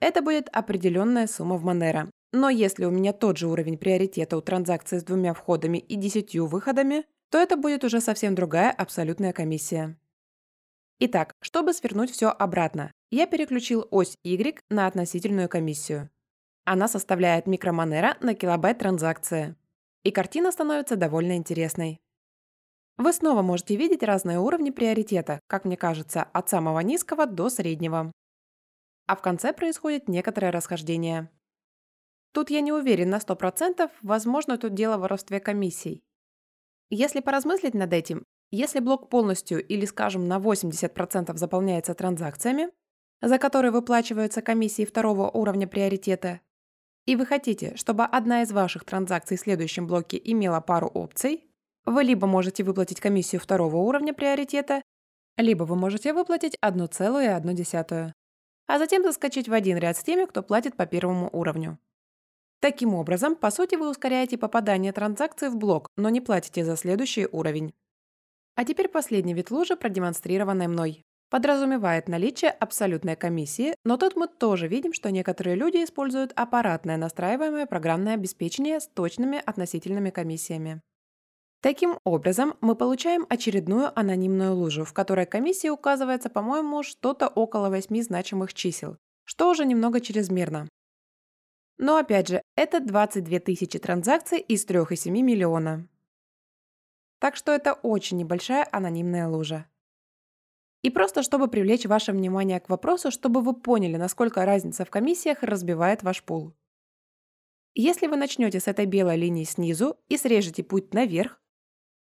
это 0.00 0.22
будет 0.22 0.48
определенная 0.52 1.26
сумма 1.26 1.56
в 1.56 1.66
Monero. 1.66 2.08
Но 2.32 2.50
если 2.50 2.84
у 2.84 2.90
меня 2.90 3.12
тот 3.12 3.38
же 3.38 3.48
уровень 3.48 3.78
приоритета 3.78 4.36
у 4.36 4.40
транзакции 4.40 4.98
с 4.98 5.04
двумя 5.04 5.34
входами 5.34 5.78
и 5.78 5.96
десятью 5.96 6.46
выходами, 6.46 7.04
то 7.30 7.38
это 7.38 7.56
будет 7.56 7.84
уже 7.84 8.00
совсем 8.00 8.34
другая 8.34 8.70
абсолютная 8.70 9.32
комиссия. 9.32 9.98
Итак, 10.98 11.34
чтобы 11.40 11.72
свернуть 11.72 12.10
все 12.10 12.28
обратно, 12.28 12.92
я 13.10 13.26
переключил 13.26 13.86
ось 13.90 14.16
Y 14.22 14.62
на 14.70 14.86
относительную 14.86 15.48
комиссию. 15.48 16.10
Она 16.68 16.88
составляет 16.88 17.46
микромонера 17.46 18.16
на 18.20 18.34
килобайт 18.34 18.80
транзакции. 18.80 19.54
И 20.02 20.10
картина 20.10 20.50
становится 20.50 20.96
довольно 20.96 21.36
интересной. 21.36 22.00
Вы 22.98 23.12
снова 23.12 23.42
можете 23.42 23.76
видеть 23.76 24.02
разные 24.02 24.40
уровни 24.40 24.70
приоритета, 24.70 25.38
как 25.46 25.64
мне 25.64 25.76
кажется, 25.76 26.24
от 26.24 26.48
самого 26.48 26.80
низкого 26.80 27.26
до 27.26 27.50
среднего. 27.50 28.10
А 29.06 29.14
в 29.14 29.22
конце 29.22 29.52
происходит 29.52 30.08
некоторое 30.08 30.50
расхождение. 30.50 31.30
Тут 32.32 32.50
я 32.50 32.60
не 32.62 32.72
уверен 32.72 33.10
на 33.10 33.18
100%, 33.18 33.88
возможно, 34.02 34.58
тут 34.58 34.74
дело 34.74 34.96
в 34.96 35.02
воровстве 35.02 35.38
комиссий. 35.38 36.02
Если 36.90 37.20
поразмыслить 37.20 37.74
над 37.74 37.92
этим, 37.92 38.24
если 38.50 38.80
блок 38.80 39.08
полностью 39.08 39.64
или, 39.64 39.84
скажем, 39.84 40.26
на 40.26 40.38
80% 40.38 41.36
заполняется 41.36 41.94
транзакциями, 41.94 42.70
за 43.22 43.38
которые 43.38 43.70
выплачиваются 43.70 44.42
комиссии 44.42 44.84
второго 44.84 45.30
уровня 45.30 45.68
приоритета, 45.68 46.40
и 47.06 47.16
вы 47.16 47.24
хотите, 47.24 47.74
чтобы 47.76 48.04
одна 48.04 48.42
из 48.42 48.52
ваших 48.52 48.84
транзакций 48.84 49.36
в 49.36 49.40
следующем 49.40 49.86
блоке 49.86 50.20
имела 50.22 50.60
пару 50.60 50.88
опций, 50.88 51.44
вы 51.84 52.02
либо 52.02 52.26
можете 52.26 52.64
выплатить 52.64 53.00
комиссию 53.00 53.40
второго 53.40 53.76
уровня 53.76 54.12
приоритета, 54.12 54.82
либо 55.36 55.62
вы 55.62 55.76
можете 55.76 56.12
выплатить 56.12 56.56
1,1, 56.62 58.12
а 58.66 58.78
затем 58.78 59.02
заскочить 59.04 59.48
в 59.48 59.52
один 59.52 59.78
ряд 59.78 59.96
с 59.96 60.02
теми, 60.02 60.24
кто 60.24 60.42
платит 60.42 60.76
по 60.76 60.84
первому 60.86 61.30
уровню. 61.32 61.78
Таким 62.60 62.94
образом, 62.94 63.36
по 63.36 63.50
сути, 63.50 63.76
вы 63.76 63.88
ускоряете 63.88 64.36
попадание 64.36 64.92
транзакции 64.92 65.48
в 65.48 65.56
блок, 65.56 65.88
но 65.96 66.08
не 66.08 66.20
платите 66.20 66.64
за 66.64 66.76
следующий 66.76 67.26
уровень. 67.30 67.72
А 68.56 68.64
теперь 68.64 68.88
последний 68.88 69.34
вид 69.34 69.50
лужи, 69.50 69.76
продемонстрированный 69.76 70.66
мной 70.66 71.04
подразумевает 71.30 72.08
наличие 72.08 72.50
абсолютной 72.50 73.16
комиссии, 73.16 73.74
но 73.84 73.96
тут 73.96 74.16
мы 74.16 74.28
тоже 74.28 74.68
видим, 74.68 74.92
что 74.92 75.10
некоторые 75.10 75.56
люди 75.56 75.84
используют 75.84 76.32
аппаратное 76.36 76.96
настраиваемое 76.96 77.66
программное 77.66 78.14
обеспечение 78.14 78.80
с 78.80 78.86
точными 78.86 79.42
относительными 79.44 80.10
комиссиями. 80.10 80.80
Таким 81.62 81.98
образом, 82.04 82.54
мы 82.60 82.76
получаем 82.76 83.26
очередную 83.28 83.98
анонимную 83.98 84.54
лужу, 84.54 84.84
в 84.84 84.92
которой 84.92 85.26
комиссия 85.26 85.70
указывается, 85.70 86.28
по-моему, 86.28 86.82
что-то 86.82 87.28
около 87.28 87.70
8 87.70 88.02
значимых 88.02 88.54
чисел, 88.54 88.98
что 89.24 89.50
уже 89.50 89.64
немного 89.64 90.00
чрезмерно. 90.00 90.68
Но 91.78 91.96
опять 91.96 92.28
же, 92.28 92.42
это 92.56 92.80
22 92.80 93.40
тысячи 93.40 93.78
транзакций 93.78 94.38
из 94.38 94.66
3,7 94.66 95.10
миллиона. 95.10 95.88
Так 97.18 97.36
что 97.36 97.52
это 97.52 97.72
очень 97.72 98.18
небольшая 98.18 98.66
анонимная 98.70 99.26
лужа. 99.26 99.66
И 100.82 100.90
просто 100.90 101.22
чтобы 101.22 101.48
привлечь 101.48 101.86
ваше 101.86 102.12
внимание 102.12 102.60
к 102.60 102.68
вопросу, 102.68 103.10
чтобы 103.10 103.40
вы 103.40 103.54
поняли, 103.54 103.96
насколько 103.96 104.44
разница 104.44 104.84
в 104.84 104.90
комиссиях 104.90 105.42
разбивает 105.42 106.02
ваш 106.02 106.22
пул. 106.22 106.54
Если 107.74 108.06
вы 108.06 108.16
начнете 108.16 108.60
с 108.60 108.68
этой 108.68 108.86
белой 108.86 109.16
линии 109.16 109.44
снизу 109.44 109.98
и 110.08 110.16
срежете 110.16 110.62
путь 110.62 110.94
наверх, 110.94 111.40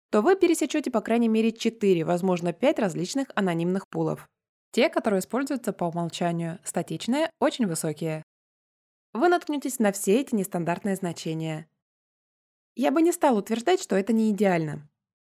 то 0.09 0.21
вы 0.21 0.35
пересечете 0.35 0.91
по 0.91 1.01
крайней 1.01 1.27
мере 1.27 1.51
4, 1.51 2.05
возможно 2.05 2.53
5 2.53 2.79
различных 2.79 3.27
анонимных 3.35 3.89
пулов. 3.89 4.29
Те, 4.71 4.89
которые 4.89 5.19
используются 5.19 5.73
по 5.73 5.85
умолчанию, 5.85 6.59
статичные, 6.63 7.29
очень 7.39 7.67
высокие. 7.67 8.23
Вы 9.13 9.29
наткнетесь 9.29 9.79
на 9.79 9.91
все 9.91 10.19
эти 10.19 10.35
нестандартные 10.35 10.95
значения. 10.95 11.69
Я 12.75 12.91
бы 12.91 13.01
не 13.01 13.11
стал 13.11 13.37
утверждать, 13.37 13.81
что 13.81 13.95
это 13.95 14.11
не 14.11 14.31
идеально. 14.31 14.89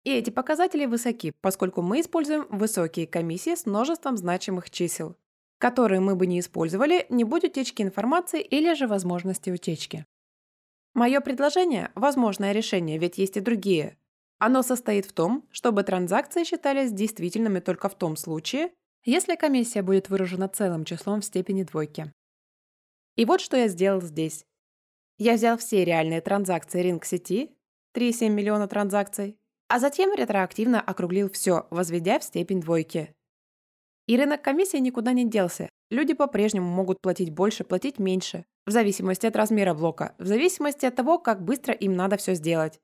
И 0.06 0.10
эти 0.10 0.30
показатели 0.30 0.86
высоки, 0.86 1.32
поскольку 1.40 1.82
мы 1.82 2.00
используем 2.00 2.46
высокие 2.48 3.08
комиссии 3.08 3.56
с 3.56 3.66
множеством 3.66 4.16
значимых 4.16 4.70
чисел, 4.70 5.16
которые 5.58 5.98
мы 5.98 6.14
бы 6.14 6.28
не 6.28 6.38
использовали, 6.38 7.06
не 7.08 7.24
будь 7.24 7.42
утечки 7.42 7.82
информации 7.82 8.40
или 8.40 8.72
же 8.74 8.86
возможности 8.86 9.50
утечки. 9.50 10.06
Мое 10.94 11.20
предложение– 11.20 11.90
возможное 11.96 12.52
решение, 12.52 12.98
ведь 12.98 13.18
есть 13.18 13.36
и 13.36 13.40
другие. 13.40 13.98
Оно 14.38 14.62
состоит 14.62 15.06
в 15.06 15.12
том, 15.12 15.44
чтобы 15.50 15.82
транзакции 15.82 16.44
считались 16.44 16.92
действительными 16.92 17.58
только 17.58 17.88
в 17.88 17.96
том 17.96 18.14
случае, 18.14 18.70
если 19.04 19.34
комиссия 19.34 19.82
будет 19.82 20.08
выражена 20.08 20.48
целым 20.48 20.84
числом 20.84 21.20
в 21.20 21.24
степени 21.24 21.64
двойки. 21.64 22.12
И 23.16 23.24
вот 23.24 23.40
что 23.40 23.56
я 23.56 23.66
сделал 23.66 24.00
здесь. 24.00 24.46
Я 25.18 25.32
взял 25.32 25.58
все 25.58 25.84
реальные 25.84 26.20
транзакции 26.20 26.80
ринг 26.80 27.04
сети, 27.04 27.50
3,7 27.96 28.28
миллиона 28.28 28.68
транзакций, 28.68 29.36
а 29.68 29.78
затем 29.78 30.14
ретроактивно 30.14 30.80
округлил 30.80 31.30
все, 31.30 31.66
возведя 31.70 32.18
в 32.18 32.24
степень 32.24 32.60
двойки. 32.60 33.14
И 34.06 34.16
рынок 34.16 34.42
комиссии 34.42 34.76
никуда 34.76 35.12
не 35.12 35.28
делся. 35.28 35.68
Люди 35.90 36.14
по-прежнему 36.14 36.68
могут 36.68 37.00
платить 37.00 37.30
больше, 37.30 37.64
платить 37.64 37.98
меньше, 37.98 38.44
в 38.66 38.70
зависимости 38.70 39.26
от 39.26 39.36
размера 39.36 39.74
блока, 39.74 40.14
в 40.18 40.26
зависимости 40.26 40.86
от 40.86 40.94
того, 40.94 41.18
как 41.18 41.42
быстро 41.42 41.74
им 41.74 41.94
надо 41.94 42.16
все 42.16 42.34
сделать. 42.34 42.80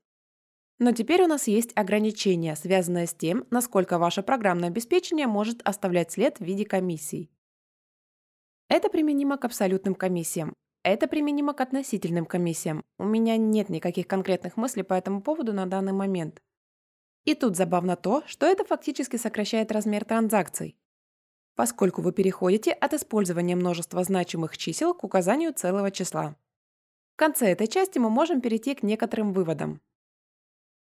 Но 0.79 0.93
теперь 0.93 1.23
у 1.23 1.29
нас 1.29 1.47
есть 1.47 1.71
ограничения, 1.77 2.57
связанные 2.57 3.07
с 3.07 3.15
тем, 3.15 3.47
насколько 3.51 3.99
ваше 3.99 4.23
программное 4.23 4.69
обеспечение 4.69 5.29
может 5.29 5.63
оставлять 5.63 6.11
след 6.11 6.39
в 6.39 6.45
виде 6.45 6.65
комиссий. 6.65 7.31
Это 8.69 8.89
применимо 8.89 9.37
к 9.37 9.45
абсолютным 9.45 9.95
комиссиям. 9.95 10.55
Это 10.83 11.07
применимо 11.07 11.53
к 11.53 11.61
относительным 11.61 12.27
комиссиям. 12.27 12.83
У 12.99 13.05
меня 13.05 13.37
нет 13.37 13.69
никаких 13.69 14.09
конкретных 14.09 14.57
мыслей 14.57 14.83
по 14.83 14.95
этому 14.95 15.23
поводу 15.23 15.53
на 15.53 15.67
данный 15.67 15.93
момент. 15.93 16.41
И 17.25 17.35
тут 17.35 17.57
забавно 17.57 17.97
то, 17.97 18.23
что 18.27 18.47
это 18.47 18.65
фактически 18.65 19.17
сокращает 19.17 19.71
размер 19.71 20.05
транзакций, 20.05 20.77
поскольку 21.55 22.03
вы 22.03 22.13
переходите 22.13 22.73
от 22.73 22.95
использования 22.95 23.55
множества 23.55 24.03
значимых 24.03 24.59
чисел 24.59 24.93
к 24.95 25.05
указанию 25.05 25.53
целого 25.53 25.91
числа. 25.91 26.37
В 27.15 27.17
конце 27.17 27.51
этой 27.53 27.69
части 27.69 27.99
мы 27.99 28.11
можем 28.11 28.41
перейти 28.41 28.75
к 28.75 28.83
некоторым 28.83 29.33
выводам. 29.33 29.81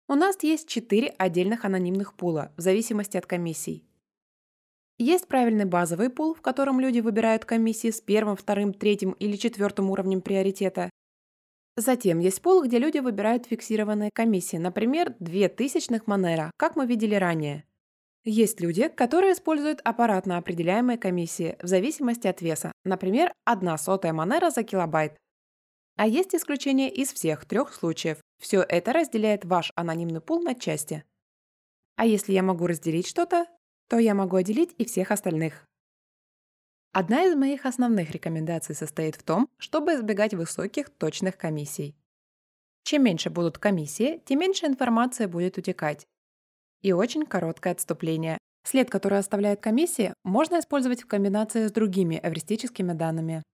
У 0.09 0.15
нас 0.15 0.43
есть 0.43 0.69
четыре 0.69 1.09
отдельных 1.19 1.65
анонимных 1.65 2.15
пула, 2.15 2.53
в 2.57 2.61
зависимости 2.61 3.17
от 3.17 3.27
комиссий. 3.27 3.85
Есть 4.99 5.29
правильный 5.29 5.65
базовый 5.67 6.11
пул, 6.11 6.35
в 6.35 6.43
котором 6.43 6.81
люди 6.81 7.01
выбирают 7.01 7.45
комиссии 7.45 7.91
с 7.91 8.01
первым, 8.01 8.37
вторым, 8.37 8.75
третьим 8.75 9.13
или 9.13 9.37
четвертым 9.37 9.91
уровнем 9.91 10.21
приоритета. 10.21 10.91
Затем 11.77 12.19
есть 12.19 12.43
пул, 12.43 12.63
где 12.65 12.79
люди 12.79 12.99
выбирают 12.99 13.47
фиксированные 13.47 14.11
комиссии, 14.13 14.57
например, 14.57 15.15
2000 15.21 16.03
Монера, 16.07 16.51
как 16.57 16.77
мы 16.77 16.87
видели 16.87 17.15
ранее. 17.15 17.65
Есть 18.25 18.61
люди, 18.61 18.89
которые 18.89 19.33
используют 19.33 19.81
аппаратно 19.83 20.37
определяемые 20.37 20.99
комиссии 20.99 21.57
в 21.63 21.67
зависимости 21.67 22.27
от 22.27 22.43
веса, 22.43 22.73
например, 22.85 23.33
1 23.47 23.79
сотая 23.79 24.13
Монера 24.13 24.51
за 24.51 24.63
килобайт. 24.63 25.17
А 25.97 26.07
есть 26.07 26.35
исключения 26.35 26.91
из 26.91 27.13
всех 27.13 27.47
трех 27.47 27.73
случаев. 27.73 28.19
Все 28.39 28.63
это 28.63 28.93
разделяет 28.93 29.45
ваш 29.45 29.73
анонимный 29.75 30.21
пул 30.21 30.43
на 30.43 30.55
части. 30.55 31.05
А 31.97 32.05
если 32.07 32.33
я 32.33 32.43
могу 32.43 32.67
разделить 32.67 33.07
что-то, 33.07 33.47
то 33.89 33.99
я 33.99 34.15
могу 34.15 34.37
отделить 34.37 34.75
и 34.79 34.85
всех 34.85 35.11
остальных. 35.11 35.67
Одна 36.93 37.23
из 37.25 37.37
моих 37.37 37.67
основных 37.67 38.11
рекомендаций 38.11 38.75
состоит 38.75 39.15
в 39.15 39.23
том, 39.23 39.49
чтобы 39.59 39.95
избегать 39.95 40.35
высоких 40.35 40.91
точных 40.91 41.37
комиссий. 41.37 41.95
Чем 42.83 43.05
меньше 43.05 43.31
будут 43.31 43.59
комиссии, 43.59 44.21
тем 44.25 44.41
меньше 44.41 44.67
информации 44.67 45.27
будет 45.27 45.57
утекать. 45.57 46.09
И 46.83 46.93
очень 46.93 47.27
короткое 47.27 47.75
отступление. 47.75 48.39
След, 48.65 48.91
который 48.91 49.19
оставляет 49.21 49.61
комиссии, 49.61 50.15
можно 50.25 50.59
использовать 50.59 51.03
в 51.03 51.07
комбинации 51.07 51.69
с 51.69 51.73
другими 51.73 52.19
эвристическими 52.21 52.93
данными. 52.93 53.45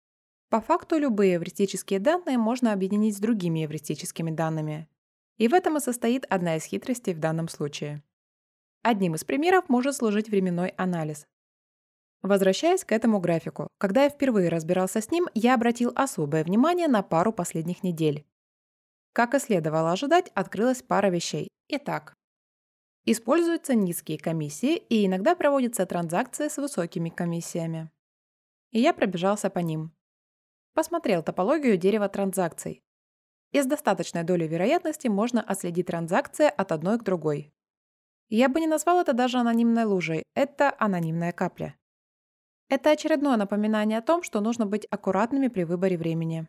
По 0.49 0.63
факту 0.63 0.97
любые 0.97 1.37
эвристические 1.37 2.01
данные 2.01 2.39
можно 2.39 2.73
объединить 2.73 3.19
с 3.19 3.21
другими 3.21 3.67
эвристическими 3.67 4.31
данными. 4.31 4.89
И 5.37 5.49
в 5.49 5.53
этом 5.53 5.77
и 5.77 5.81
состоит 5.81 6.25
одна 6.31 6.57
из 6.57 6.65
хитростей 6.65 7.13
в 7.13 7.19
данном 7.19 7.49
случае. 7.49 8.03
Одним 8.83 9.15
из 9.15 9.25
примеров 9.25 9.69
может 9.69 9.95
служить 9.95 10.31
временной 10.31 10.69
анализ. 10.79 11.27
Возвращаясь 12.27 12.85
к 12.85 12.91
этому 12.91 13.21
графику, 13.21 13.69
когда 13.79 14.03
я 14.03 14.11
впервые 14.11 14.49
разбирался 14.49 15.01
с 15.01 15.13
ним, 15.13 15.29
я 15.35 15.55
обратил 15.55 15.93
особое 15.95 16.43
внимание 16.43 16.89
на 16.89 17.05
пару 17.05 17.33
последних 17.33 17.85
недель. 17.85 18.27
Как 19.13 19.35
и 19.35 19.39
следовало 19.39 19.93
ожидать, 19.93 20.33
открылась 20.35 20.83
пара 20.83 21.09
вещей. 21.09 21.47
Итак, 21.69 22.15
используются 23.05 23.77
низкие 23.77 24.19
комиссии 24.19 24.77
и 24.77 25.07
иногда 25.07 25.37
проводятся 25.37 25.87
транзакции 25.87 26.49
с 26.49 26.57
высокими 26.57 27.11
комиссиями. 27.11 27.93
И 28.73 28.81
я 28.81 28.93
пробежался 28.93 29.49
по 29.49 29.61
ним. 29.61 29.93
Посмотрел 30.75 31.23
топологию 31.23 31.77
дерева 31.77 32.09
транзакций. 32.09 32.83
И 33.53 33.63
с 33.63 33.67
достаточной 33.67 34.25
долей 34.25 34.49
вероятности 34.49 35.07
можно 35.07 35.41
отследить 35.43 35.87
транзакции 35.87 36.49
от 36.49 36.73
одной 36.73 36.99
к 36.99 37.05
другой. 37.05 37.55
Я 38.29 38.49
бы 38.49 38.59
не 38.59 38.67
назвал 38.67 39.01
это 39.01 39.13
даже 39.13 39.39
анонимной 39.39 39.85
лужей, 39.85 40.25
это 40.35 40.75
анонимная 40.77 41.31
капля. 41.31 41.77
Это 42.69 42.91
очередное 42.91 43.37
напоминание 43.37 43.99
о 43.99 44.03
том, 44.03 44.23
что 44.23 44.41
нужно 44.41 44.67
быть 44.67 44.87
аккуратными 44.91 45.49
при 45.49 45.65
выборе 45.65 45.97
времени. 45.97 46.47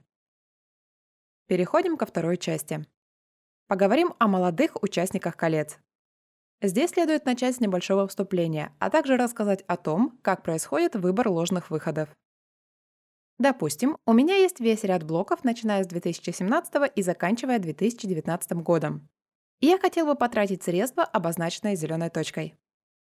Переходим 1.48 1.98
ко 1.98 2.06
второй 2.06 2.38
части. 2.38 2.86
Поговорим 3.68 4.14
о 4.20 4.28
молодых 4.28 4.82
участниках 4.82 5.36
колец. 5.38 5.78
Здесь 6.62 6.92
следует 6.92 7.26
начать 7.26 7.56
с 7.56 7.60
небольшого 7.60 8.08
вступления, 8.08 8.74
а 8.80 8.90
также 8.90 9.16
рассказать 9.18 9.64
о 9.68 9.78
том, 9.78 10.18
как 10.22 10.44
происходит 10.44 10.96
выбор 10.96 11.28
ложных 11.30 11.70
выходов. 11.70 12.10
Допустим, 13.38 13.98
у 14.06 14.14
меня 14.14 14.36
есть 14.36 14.60
весь 14.60 14.84
ряд 14.84 15.04
блоков, 15.04 15.44
начиная 15.44 15.84
с 15.84 15.88
2017 15.88 16.92
и 16.96 17.02
заканчивая 17.04 17.60
2019 17.60 18.52
годом 18.64 19.08
и 19.60 19.68
я 19.68 19.80
хотел 19.80 20.06
бы 20.06 20.16
потратить 20.16 20.64
средства, 20.64 21.04
обозначенные 21.04 21.76
зеленой 21.76 22.10
точкой. 22.10 22.56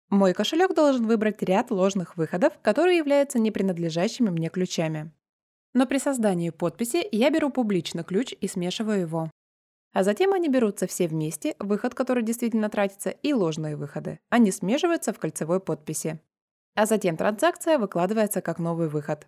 Мой 0.09 0.35
кошелек 0.35 0.73
должен 0.75 1.07
выбрать 1.07 1.43
ряд 1.43 1.71
ложных 1.71 2.17
выходов, 2.17 2.53
которые 2.63 2.99
являются 2.99 3.41
непринадлежащими 3.41 4.31
мне 4.31 4.49
ключами. 4.49 5.13
Но 5.75 5.85
при 5.87 5.99
создании 5.99 6.51
подписи 6.51 7.07
я 7.11 7.29
беру 7.31 7.51
публичный 7.51 8.05
ключ 8.05 8.33
и 8.41 8.47
смешиваю 8.47 9.01
его. 9.01 9.31
А 9.93 10.05
затем 10.05 10.33
они 10.33 10.49
берутся 10.49 10.87
все 10.87 11.09
вместе, 11.09 11.57
выход, 11.59 11.95
который 11.95 12.23
действительно 12.23 12.69
тратится, 12.69 13.11
и 13.11 13.33
ложные 13.33 13.77
выходы. 13.77 14.21
Они 14.29 14.53
смешиваются 14.53 15.13
в 15.13 15.19
кольцевой 15.19 15.59
подписи. 15.59 16.21
А 16.75 16.87
затем 16.87 17.17
транзакция 17.17 17.79
выкладывается 17.79 18.43
как 18.43 18.59
новый 18.59 18.89
выход. 18.89 19.27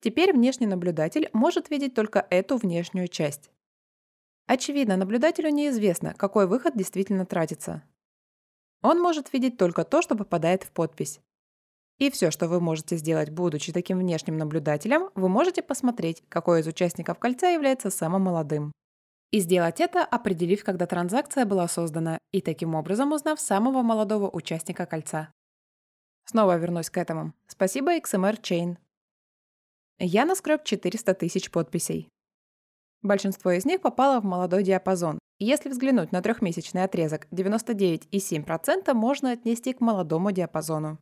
Теперь 0.00 0.32
внешний 0.32 0.66
наблюдатель 0.66 1.28
может 1.32 1.70
видеть 1.70 1.94
только 1.94 2.24
эту 2.30 2.56
внешнюю 2.56 3.08
часть. 3.08 3.50
Очевидно, 4.46 4.96
наблюдателю 4.96 5.50
неизвестно, 5.50 6.14
какой 6.14 6.46
выход 6.46 6.76
действительно 6.76 7.26
тратится. 7.26 7.82
Он 8.86 9.00
может 9.00 9.32
видеть 9.32 9.56
только 9.56 9.82
то, 9.82 10.00
что 10.00 10.14
попадает 10.14 10.62
в 10.62 10.70
подпись. 10.70 11.20
И 11.98 12.08
все, 12.08 12.30
что 12.30 12.46
вы 12.46 12.60
можете 12.60 12.96
сделать, 12.96 13.30
будучи 13.30 13.72
таким 13.72 13.98
внешним 13.98 14.36
наблюдателем, 14.38 15.10
вы 15.16 15.28
можете 15.28 15.60
посмотреть, 15.60 16.22
какой 16.28 16.60
из 16.60 16.68
участников 16.68 17.18
кольца 17.18 17.48
является 17.48 17.90
самым 17.90 18.22
молодым. 18.22 18.70
И 19.32 19.40
сделать 19.40 19.80
это, 19.80 20.04
определив, 20.04 20.62
когда 20.62 20.86
транзакция 20.86 21.44
была 21.46 21.66
создана, 21.66 22.18
и 22.30 22.40
таким 22.40 22.76
образом 22.76 23.10
узнав 23.10 23.40
самого 23.40 23.82
молодого 23.82 24.30
участника 24.30 24.86
кольца. 24.86 25.32
Снова 26.24 26.56
вернусь 26.56 26.88
к 26.88 26.96
этому. 26.96 27.32
Спасибо 27.48 27.96
XMR 27.96 28.40
Chain. 28.40 28.76
Я 29.98 30.24
наскреб 30.24 30.62
400 30.62 31.12
тысяч 31.14 31.50
подписей. 31.50 32.08
Большинство 33.02 33.50
из 33.50 33.64
них 33.64 33.80
попало 33.80 34.20
в 34.20 34.24
молодой 34.24 34.62
диапазон. 34.62 35.18
Если 35.38 35.68
взглянуть 35.68 36.12
на 36.12 36.22
трехмесячный 36.22 36.84
отрезок, 36.84 37.26
99,7% 37.30 38.94
можно 38.94 39.32
отнести 39.32 39.74
к 39.74 39.80
молодому 39.80 40.32
диапазону. 40.32 40.98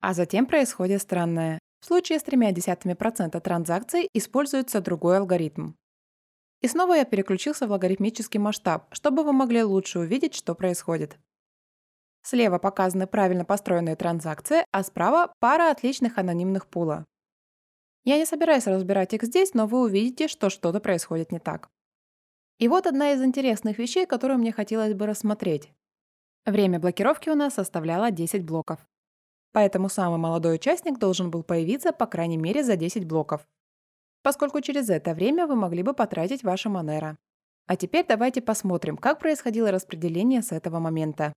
А 0.00 0.14
затем 0.14 0.46
происходит 0.46 1.02
странное. 1.02 1.58
В 1.80 1.86
случае 1.86 2.18
с 2.18 2.22
тремя 2.22 2.52
десятыми 2.52 2.94
процента 2.94 3.40
транзакций 3.40 4.08
используется 4.14 4.80
другой 4.80 5.18
алгоритм. 5.18 5.72
И 6.62 6.68
снова 6.68 6.94
я 6.94 7.04
переключился 7.04 7.66
в 7.66 7.70
логарифмический 7.70 8.40
масштаб, 8.40 8.86
чтобы 8.94 9.22
вы 9.22 9.32
могли 9.34 9.62
лучше 9.62 9.98
увидеть, 9.98 10.34
что 10.34 10.54
происходит. 10.54 11.18
Слева 12.22 12.58
показаны 12.58 13.06
правильно 13.06 13.44
построенные 13.44 13.96
транзакции, 13.96 14.64
а 14.72 14.82
справа 14.82 15.32
пара 15.38 15.70
отличных 15.70 16.16
анонимных 16.16 16.66
пула. 16.66 17.04
Я 18.04 18.16
не 18.16 18.24
собираюсь 18.24 18.66
разбирать 18.66 19.12
их 19.12 19.22
здесь, 19.24 19.52
но 19.52 19.66
вы 19.66 19.82
увидите, 19.82 20.26
что 20.26 20.48
что-то 20.48 20.80
происходит 20.80 21.30
не 21.30 21.38
так. 21.38 21.68
И 22.58 22.68
вот 22.68 22.86
одна 22.86 23.12
из 23.12 23.22
интересных 23.22 23.78
вещей, 23.78 24.06
которую 24.06 24.38
мне 24.38 24.50
хотелось 24.50 24.94
бы 24.94 25.06
рассмотреть. 25.06 25.70
Время 26.46 26.80
блокировки 26.80 27.28
у 27.28 27.34
нас 27.34 27.54
составляло 27.54 28.10
10 28.10 28.44
блоков. 28.44 28.80
Поэтому 29.52 29.88
самый 29.88 30.18
молодой 30.18 30.54
участник 30.54 30.98
должен 30.98 31.30
был 31.30 31.42
появиться 31.42 31.92
по 31.92 32.06
крайней 32.06 32.38
мере 32.38 32.64
за 32.64 32.76
10 32.76 33.04
блоков. 33.04 33.46
Поскольку 34.22 34.60
через 34.60 34.88
это 34.88 35.12
время 35.12 35.46
вы 35.46 35.54
могли 35.54 35.82
бы 35.82 35.92
потратить 35.92 36.44
ваши 36.44 36.68
Монера. 36.68 37.18
А 37.66 37.76
теперь 37.76 38.06
давайте 38.06 38.40
посмотрим, 38.40 38.96
как 38.96 39.18
происходило 39.18 39.70
распределение 39.70 40.40
с 40.40 40.52
этого 40.52 40.78
момента. 40.78 41.32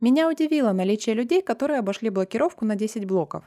Меня 0.00 0.28
удивило 0.28 0.72
наличие 0.72 1.14
людей, 1.16 1.42
которые 1.42 1.80
обошли 1.80 2.08
блокировку 2.08 2.64
на 2.64 2.76
10 2.76 3.04
блоков. 3.04 3.44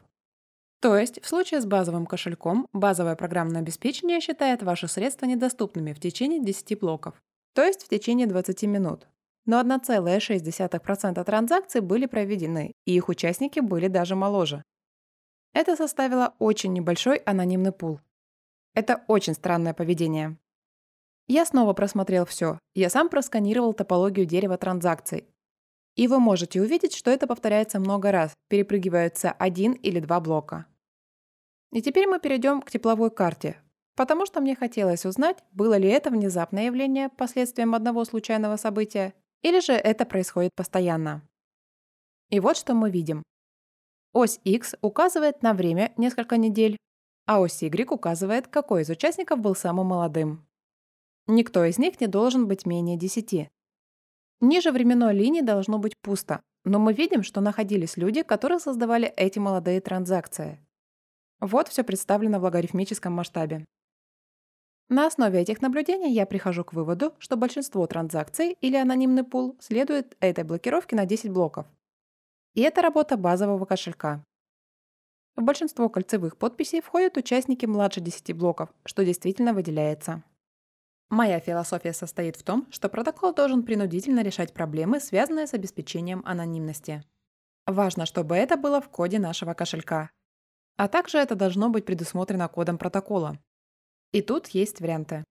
То 0.82 0.98
есть, 0.98 1.24
в 1.24 1.28
случае 1.28 1.62
с 1.62 1.66
базовым 1.66 2.08
кошельком, 2.08 2.68
базовое 2.74 3.16
программное 3.16 3.62
обеспечение 3.62 4.20
считает 4.20 4.64
ваши 4.64 4.88
средства 4.88 5.28
недоступными 5.28 5.94
в 5.94 6.00
течение 6.00 6.44
10 6.44 6.80
блоков, 6.80 7.22
то 7.54 7.64
есть 7.64 7.84
в 7.84 7.88
течение 7.88 8.26
20 8.26 8.64
минут. 8.64 9.08
Но 9.46 9.62
1,6% 9.62 11.24
транзакций 11.24 11.82
были 11.82 12.08
проведены, 12.08 12.74
и 12.86 12.96
их 12.96 13.10
участники 13.10 13.60
были 13.60 13.88
даже 13.88 14.16
моложе. 14.16 14.64
Это 15.54 15.76
составило 15.76 16.34
очень 16.40 16.74
небольшой 16.74 17.18
анонимный 17.18 17.72
пул. 17.72 18.00
Это 18.74 19.04
очень 19.08 19.36
странное 19.36 19.76
поведение. 19.76 20.38
Я 21.28 21.46
снова 21.46 21.74
просмотрел 21.74 22.26
все. 22.26 22.58
Я 22.74 22.90
сам 22.90 23.10
просканировал 23.10 23.74
топологию 23.74 24.26
дерева 24.26 24.58
транзакций. 24.58 25.28
И 25.96 26.08
вы 26.08 26.20
можете 26.20 26.62
увидеть, 26.62 26.96
что 26.96 27.12
это 27.12 27.28
повторяется 27.28 27.80
много 27.80 28.12
раз, 28.12 28.34
перепрыгиваются 28.48 29.32
один 29.32 29.74
или 29.74 30.00
два 30.00 30.20
блока. 30.22 30.66
И 31.72 31.82
теперь 31.82 32.08
мы 32.08 32.20
перейдем 32.20 32.62
к 32.62 32.70
тепловой 32.70 33.12
карте, 33.12 33.62
потому 33.96 34.26
что 34.26 34.42
мне 34.42 34.56
хотелось 34.56 35.06
узнать, 35.06 35.38
было 35.52 35.78
ли 35.78 35.88
это 35.88 36.10
внезапное 36.10 36.66
явление 36.66 37.10
последствием 37.10 37.76
одного 37.76 38.04
случайного 38.04 38.58
события, 38.58 39.14
или 39.42 39.60
же 39.60 39.74
это 39.74 40.06
происходит 40.06 40.52
постоянно. 40.56 41.22
И 42.30 42.40
вот 42.40 42.58
что 42.58 42.74
мы 42.74 42.92
видим. 42.92 43.24
Ось 44.14 44.40
X 44.44 44.76
указывает 44.82 45.42
на 45.42 45.54
время 45.54 45.94
несколько 45.96 46.38
недель, 46.38 46.78
а 47.26 47.40
ось 47.40 47.62
Y 47.62 47.90
указывает, 47.90 48.48
какой 48.48 48.82
из 48.82 48.90
участников 48.90 49.40
был 49.40 49.56
самым 49.56 49.88
молодым. 49.88 50.46
Никто 51.28 51.64
из 51.64 51.78
них 51.78 52.02
не 52.02 52.08
должен 52.08 52.48
быть 52.48 52.66
менее 52.66 52.98
10. 52.98 53.50
Ниже 54.42 54.72
временной 54.72 55.14
линии 55.14 55.42
должно 55.42 55.78
быть 55.78 55.94
пусто, 56.02 56.42
но 56.66 56.80
мы 56.80 56.94
видим, 56.94 57.24
что 57.24 57.40
находились 57.40 57.96
люди, 57.96 58.24
которые 58.24 58.60
создавали 58.60 59.08
эти 59.08 59.40
молодые 59.40 59.80
транзакции. 59.80 60.60
Вот 61.42 61.68
все 61.68 61.84
представлено 61.84 62.40
в 62.40 62.44
логарифмическом 62.44 63.14
масштабе. 63.14 63.66
На 64.90 65.08
основе 65.08 65.40
этих 65.40 65.62
наблюдений 65.62 66.14
я 66.14 66.28
прихожу 66.28 66.64
к 66.64 66.74
выводу, 66.74 67.16
что 67.18 67.36
большинство 67.36 67.88
транзакций 67.88 68.58
или 68.62 68.76
анонимный 68.76 69.24
пул 69.24 69.58
следует 69.60 70.16
этой 70.20 70.44
блокировке 70.44 70.96
на 70.96 71.06
10 71.06 71.32
блоков. 71.32 71.66
И 72.54 72.62
это 72.62 72.82
работа 72.82 73.18
базового 73.18 73.66
кошелька. 73.66 74.24
В 75.36 75.42
большинство 75.42 75.90
кольцевых 75.90 76.38
подписей 76.38 76.82
входят 76.82 77.18
участники 77.18 77.66
младше 77.66 78.02
10 78.02 78.34
блоков, 78.34 78.70
что 78.86 79.04
действительно 79.04 79.54
выделяется. 79.54 80.24
Моя 81.10 81.40
философия 81.40 81.94
состоит 81.94 82.36
в 82.36 82.44
том, 82.44 82.68
что 82.70 82.88
протокол 82.88 83.34
должен 83.34 83.64
принудительно 83.64 84.22
решать 84.22 84.54
проблемы, 84.54 85.00
связанные 85.00 85.48
с 85.48 85.54
обеспечением 85.54 86.22
анонимности. 86.26 87.04
Важно, 87.66 88.06
чтобы 88.06 88.36
это 88.36 88.58
было 88.58 88.80
в 88.80 88.90
коде 88.90 89.18
нашего 89.20 89.54
кошелька. 89.54 90.12
А 90.78 90.88
также 90.88 91.18
это 91.18 91.36
должно 91.36 91.70
быть 91.70 91.86
предусмотрено 91.86 92.48
кодом 92.48 92.78
протокола. 92.78 93.38
И 94.12 94.22
тут 94.22 94.48
есть 94.50 94.82
варианты. 94.82 95.24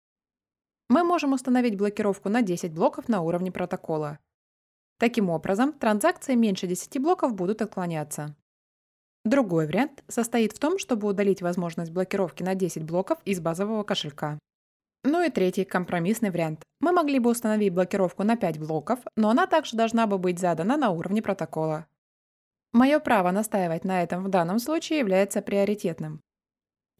Мы 0.88 1.04
можем 1.04 1.32
установить 1.32 1.76
блокировку 1.76 2.28
на 2.28 2.42
10 2.42 2.72
блоков 2.72 3.08
на 3.08 3.20
уровне 3.20 3.52
протокола. 3.52 4.18
Таким 4.98 5.30
образом, 5.30 5.72
транзакции 5.72 6.34
меньше 6.34 6.66
10 6.66 7.00
блоков 7.00 7.34
будут 7.34 7.62
отклоняться. 7.62 8.34
Другой 9.24 9.66
вариант 9.66 10.02
состоит 10.08 10.52
в 10.52 10.58
том, 10.58 10.78
чтобы 10.78 11.06
удалить 11.06 11.42
возможность 11.42 11.92
блокировки 11.92 12.42
на 12.42 12.54
10 12.54 12.84
блоков 12.84 13.18
из 13.24 13.38
базового 13.38 13.82
кошелька. 13.82 14.38
Ну 15.04 15.22
и 15.22 15.30
третий 15.30 15.64
компромиссный 15.64 16.30
вариант. 16.30 16.62
Мы 16.80 16.92
могли 16.92 17.18
бы 17.18 17.30
установить 17.30 17.72
блокировку 17.72 18.22
на 18.22 18.36
5 18.36 18.58
блоков, 18.58 18.98
но 19.16 19.30
она 19.30 19.46
также 19.46 19.76
должна 19.76 20.06
бы 20.06 20.18
быть 20.18 20.38
задана 20.38 20.76
на 20.76 20.90
уровне 20.90 21.22
протокола. 21.22 21.86
Мое 22.72 23.00
право 23.00 23.30
настаивать 23.30 23.84
на 23.84 24.02
этом 24.02 24.24
в 24.24 24.28
данном 24.28 24.58
случае 24.58 25.00
является 25.00 25.42
приоритетным 25.42 26.20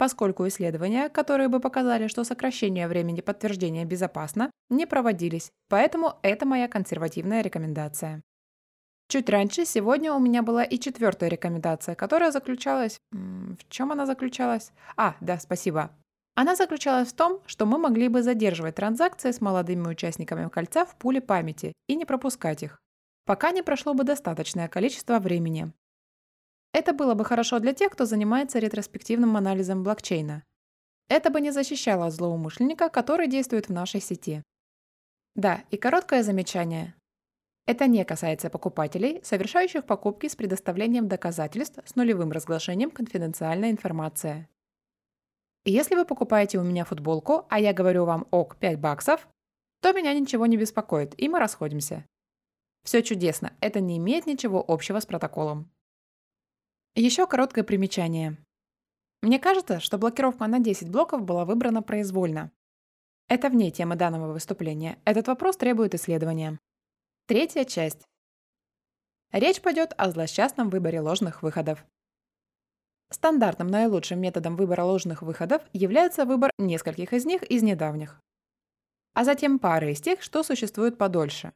поскольку 0.01 0.49
исследования, 0.49 1.11
которые 1.11 1.49
бы 1.49 1.61
показали, 1.61 2.07
что 2.07 2.25
сокращение 2.25 2.89
времени 2.89 3.21
подтверждения 3.21 3.85
безопасно, 3.85 4.51
не 4.71 4.87
проводились, 4.87 5.53
поэтому 5.69 6.15
это 6.23 6.47
моя 6.47 6.69
консервативная 6.69 7.43
рекомендация. 7.43 8.23
Чуть 9.11 9.29
раньше 9.29 9.67
сегодня 9.67 10.15
у 10.15 10.19
меня 10.19 10.43
была 10.43 10.65
и 10.65 10.79
четвертая 10.79 11.29
рекомендация, 11.29 11.95
которая 11.97 12.31
заключалась... 12.31 12.97
В 13.11 13.69
чем 13.69 13.93
она 13.93 14.07
заключалась? 14.07 14.73
А, 14.97 15.17
да, 15.21 15.39
спасибо. 15.39 15.91
Она 16.35 16.57
заключалась 16.57 17.13
в 17.13 17.17
том, 17.17 17.43
что 17.45 17.67
мы 17.67 17.77
могли 17.77 18.09
бы 18.09 18.23
задерживать 18.23 18.77
транзакции 18.77 19.33
с 19.33 19.43
молодыми 19.43 19.87
участниками 19.87 20.49
кольца 20.49 20.87
в 20.87 20.97
пуле 20.97 21.21
памяти 21.21 21.75
и 21.89 21.95
не 21.95 22.07
пропускать 22.07 22.63
их, 22.63 22.80
пока 23.31 23.53
не 23.53 23.63
прошло 23.63 23.95
бы 23.95 24.03
достаточное 24.03 24.67
количество 24.67 25.21
времени. 25.21 25.73
Это 26.73 26.93
было 26.93 27.15
бы 27.15 27.25
хорошо 27.25 27.61
для 27.61 27.73
тех, 27.73 27.93
кто 27.93 28.05
занимается 28.05 28.59
ретроспективным 28.59 29.37
анализом 29.37 29.85
блокчейна. 29.85 30.43
Это 31.09 31.31
бы 31.31 31.41
не 31.41 31.53
защищало 31.53 32.11
злоумышленника, 32.11 32.89
который 32.89 33.29
действует 33.29 33.69
в 33.69 33.73
нашей 33.73 34.01
сети. 34.01 34.43
Да, 35.37 35.63
и 35.71 35.77
короткое 35.77 36.25
замечание. 36.25 36.97
Это 37.67 37.87
не 37.87 38.05
касается 38.05 38.51
покупателей, 38.51 39.21
совершающих 39.23 39.85
покупки 39.85 40.27
с 40.27 40.35
предоставлением 40.35 41.07
доказательств 41.07 41.79
с 41.85 41.95
нулевым 41.95 42.33
разглашением 42.33 42.91
конфиденциальной 42.91 43.71
информации. 43.71 44.49
Если 45.65 45.95
вы 45.95 46.05
покупаете 46.05 46.59
у 46.59 46.65
меня 46.65 46.85
футболку, 46.85 47.47
а 47.49 47.61
я 47.61 47.73
говорю 47.73 48.07
вам 48.07 48.27
ок 48.33 48.57
5 48.57 48.81
баксов, 48.81 49.29
то 49.81 49.93
меня 49.93 50.13
ничего 50.15 50.47
не 50.47 50.57
беспокоит, 50.57 51.15
и 51.17 51.29
мы 51.29 51.39
расходимся. 51.39 52.05
Все 52.83 53.03
чудесно, 53.03 53.53
это 53.61 53.81
не 53.81 53.99
имеет 53.99 54.27
ничего 54.27 54.65
общего 54.67 55.01
с 55.01 55.07
протоколом. 55.07 55.71
Еще 56.95 57.27
короткое 57.27 57.63
примечание. 57.63 58.37
Мне 59.23 59.39
кажется, 59.39 59.81
что 59.81 59.99
блокировка 59.99 60.47
на 60.47 60.61
10 60.61 60.91
блоков 60.91 61.23
была 61.23 61.45
выбрана 61.45 61.83
произвольно. 61.83 62.51
Это 63.29 63.49
вне 63.49 63.71
темы 63.71 63.97
данного 63.97 64.33
выступления. 64.33 64.99
Этот 65.05 65.29
вопрос 65.29 65.57
требует 65.57 65.95
исследования. 65.95 66.59
Третья 67.27 67.65
часть. 67.65 68.09
Речь 69.31 69.61
пойдет 69.61 69.93
о 69.97 70.11
злосчастном 70.11 70.71
выборе 70.71 71.01
ложных 71.01 71.43
выходов. 71.43 71.85
Стандартным 73.13 73.69
наилучшим 73.69 74.21
методом 74.21 74.57
выбора 74.57 74.85
ложных 74.85 75.23
выходов 75.23 75.63
является 75.73 76.25
выбор 76.25 76.51
нескольких 76.59 77.13
из 77.13 77.25
них 77.25 77.43
из 77.43 77.63
недавних, 77.63 78.21
а 79.15 79.25
затем 79.25 79.59
пары 79.59 79.93
из 79.93 80.01
тех, 80.01 80.23
что 80.23 80.43
существуют 80.43 80.97
подольше. 80.97 81.53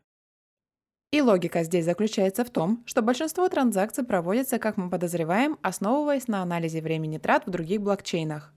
И 1.15 1.21
логика 1.23 1.63
здесь 1.63 1.85
заключается 1.85 2.45
в 2.45 2.51
том, 2.51 2.83
что 2.87 3.01
большинство 3.01 3.49
транзакций 3.49 4.03
проводятся, 4.03 4.59
как 4.59 4.77
мы 4.77 4.91
подозреваем, 4.91 5.61
основываясь 5.63 6.27
на 6.27 6.43
анализе 6.43 6.81
времени 6.81 7.19
трат 7.19 7.47
в 7.47 7.51
других 7.51 7.83
блокчейнах. 7.83 8.53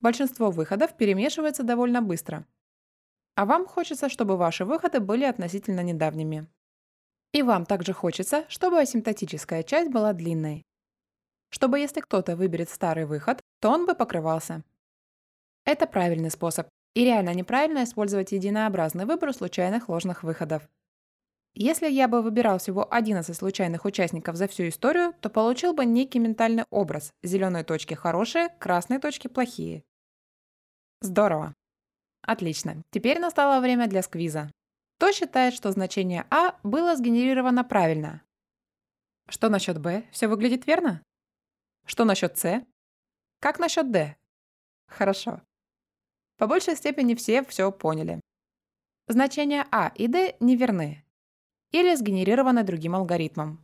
Большинство 0.00 0.50
выходов 0.50 0.96
перемешивается 0.96 1.62
довольно 1.62 2.02
быстро. 2.02 2.44
А 3.36 3.46
вам 3.46 3.66
хочется, 3.66 4.08
чтобы 4.08 4.36
ваши 4.36 4.64
выходы 4.64 4.98
были 4.98 5.22
относительно 5.22 5.78
недавними. 5.84 6.48
И 7.30 7.42
вам 7.42 7.64
также 7.64 7.92
хочется, 7.92 8.46
чтобы 8.48 8.80
асимптотическая 8.80 9.62
часть 9.62 9.92
была 9.92 10.12
длинной. 10.12 10.64
Чтобы 11.50 11.78
если 11.78 12.00
кто-то 12.00 12.34
выберет 12.34 12.68
старый 12.68 13.06
выход, 13.06 13.40
то 13.60 13.70
он 13.70 13.86
бы 13.86 13.94
покрывался. 13.94 14.64
Это 15.64 15.86
правильный 15.86 16.32
способ. 16.32 16.66
И 16.96 17.04
реально 17.04 17.32
неправильно 17.32 17.84
использовать 17.84 18.32
единообразный 18.32 19.04
выбор 19.04 19.32
случайных 19.32 19.88
ложных 19.88 20.24
выходов. 20.24 20.68
Если 21.58 21.88
я 21.88 22.06
бы 22.06 22.20
выбирал 22.20 22.58
всего 22.58 22.86
11 22.92 23.34
случайных 23.34 23.86
участников 23.86 24.36
за 24.36 24.46
всю 24.46 24.68
историю, 24.68 25.14
то 25.22 25.30
получил 25.30 25.72
бы 25.72 25.86
некий 25.86 26.18
ментальный 26.18 26.64
образ. 26.68 27.14
Зеленые 27.22 27.64
точки 27.64 27.94
хорошие, 27.94 28.50
красные 28.58 29.00
точки 29.00 29.28
плохие. 29.28 29.82
Здорово. 31.00 31.54
Отлично. 32.20 32.82
Теперь 32.90 33.18
настало 33.18 33.62
время 33.62 33.86
для 33.86 34.02
сквиза. 34.02 34.50
Кто 34.98 35.12
считает, 35.12 35.54
что 35.54 35.72
значение 35.72 36.26
А 36.28 36.58
было 36.62 36.94
сгенерировано 36.94 37.64
правильно? 37.64 38.20
Что 39.26 39.48
насчет 39.48 39.80
Б? 39.80 40.04
Все 40.10 40.28
выглядит 40.28 40.66
верно? 40.66 41.02
Что 41.86 42.04
насчет 42.04 42.36
С? 42.36 42.62
Как 43.40 43.58
насчет 43.58 43.90
Д? 43.90 44.14
Хорошо. 44.88 45.40
По 46.36 46.46
большей 46.46 46.76
степени 46.76 47.14
все 47.14 47.42
все 47.44 47.72
поняли. 47.72 48.20
Значения 49.08 49.66
А 49.70 49.90
и 49.94 50.06
Д 50.06 50.36
неверны 50.40 51.05
или 51.80 51.94
сгенерировано 51.94 52.64
другим 52.64 52.94
алгоритмом. 52.94 53.62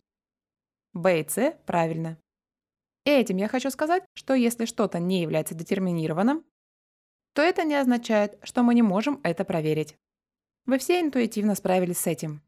B 0.93 1.21
и 1.21 1.29
C 1.29 1.59
правильно. 1.65 2.19
Этим 3.05 3.39
я 3.39 3.49
хочу 3.49 3.71
сказать, 3.71 4.05
что 4.15 4.35
если 4.35 4.67
что-то 4.67 4.99
не 4.99 5.23
является 5.23 5.55
детерминированным, 5.55 6.45
то 7.35 7.41
это 7.41 7.65
не 7.65 7.75
означает, 7.75 8.39
что 8.43 8.63
мы 8.63 8.75
не 8.75 8.83
можем 8.83 9.19
это 9.25 9.45
проверить. 9.45 9.97
Вы 10.67 10.79
все 10.79 11.01
интуитивно 11.01 11.55
справились 11.55 11.99
с 11.99 12.07
этим. 12.07 12.43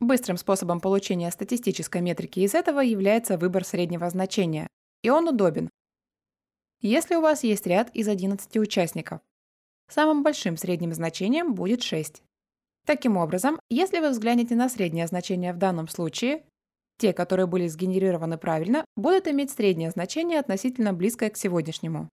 Быстрым 0.00 0.38
способом 0.38 0.80
получения 0.80 1.30
статистической 1.30 2.00
метрики 2.00 2.40
из 2.40 2.54
этого 2.54 2.80
является 2.80 3.36
выбор 3.36 3.64
среднего 3.64 4.08
значения, 4.08 4.68
и 5.02 5.10
он 5.10 5.28
удобен. 5.28 5.68
Если 6.80 7.14
у 7.16 7.20
вас 7.20 7.44
есть 7.44 7.66
ряд 7.66 7.94
из 7.94 8.08
11 8.08 8.56
участников, 8.56 9.20
самым 9.88 10.22
большим 10.22 10.56
средним 10.56 10.94
значением 10.94 11.54
будет 11.54 11.82
6. 11.82 12.22
Таким 12.88 13.18
образом, 13.18 13.60
если 13.68 13.98
вы 13.98 14.08
взглянете 14.08 14.54
на 14.54 14.70
среднее 14.70 15.06
значение 15.06 15.52
в 15.52 15.58
данном 15.58 15.88
случае, 15.88 16.42
те, 16.96 17.12
которые 17.12 17.46
были 17.46 17.68
сгенерированы 17.68 18.38
правильно, 18.38 18.82
будут 18.96 19.28
иметь 19.28 19.50
среднее 19.50 19.90
значение 19.90 20.40
относительно 20.40 20.94
близкое 20.94 21.28
к 21.28 21.36
сегодняшнему. 21.36 22.08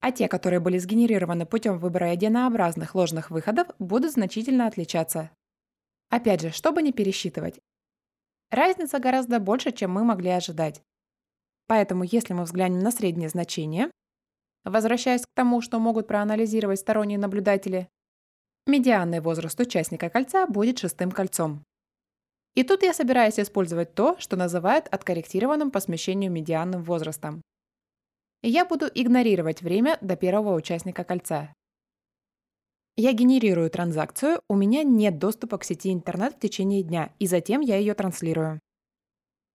А 0.00 0.12
те, 0.12 0.28
которые 0.28 0.60
были 0.60 0.76
сгенерированы 0.76 1.46
путем 1.46 1.78
выбора 1.78 2.12
единообразных 2.12 2.94
ложных 2.94 3.30
выходов, 3.30 3.68
будут 3.78 4.12
значительно 4.12 4.66
отличаться. 4.66 5.30
Опять 6.10 6.42
же, 6.42 6.50
чтобы 6.50 6.82
не 6.82 6.92
пересчитывать. 6.92 7.58
Разница 8.50 8.98
гораздо 8.98 9.40
больше, 9.40 9.72
чем 9.72 9.92
мы 9.92 10.04
могли 10.04 10.28
ожидать. 10.28 10.82
Поэтому 11.68 12.04
если 12.04 12.34
мы 12.34 12.42
взглянем 12.42 12.80
на 12.80 12.90
среднее 12.90 13.30
значение, 13.30 13.90
возвращаясь 14.62 15.22
к 15.22 15.34
тому, 15.34 15.62
что 15.62 15.78
могут 15.78 16.06
проанализировать 16.06 16.80
сторонние 16.80 17.18
наблюдатели, 17.18 17.88
Медианный 18.70 19.18
возраст 19.18 19.58
участника 19.58 20.08
кольца 20.10 20.46
будет 20.46 20.78
шестым 20.78 21.10
кольцом. 21.10 21.64
И 22.54 22.62
тут 22.62 22.84
я 22.84 22.94
собираюсь 22.94 23.40
использовать 23.40 23.96
то, 23.96 24.16
что 24.20 24.36
называют 24.36 24.86
откорректированным 24.86 25.72
по 25.72 25.80
смещению 25.80 26.30
медианным 26.30 26.84
возрастом. 26.84 27.42
Я 28.42 28.64
буду 28.64 28.86
игнорировать 28.86 29.60
время 29.60 29.98
до 30.00 30.14
первого 30.14 30.54
участника 30.54 31.02
кольца. 31.02 31.52
Я 32.96 33.12
генерирую 33.12 33.70
транзакцию, 33.70 34.40
у 34.48 34.54
меня 34.54 34.84
нет 34.84 35.18
доступа 35.18 35.58
к 35.58 35.64
сети 35.64 35.92
интернет 35.92 36.34
в 36.34 36.38
течение 36.38 36.84
дня, 36.84 37.12
и 37.18 37.26
затем 37.26 37.62
я 37.62 37.76
ее 37.76 37.94
транслирую. 37.94 38.60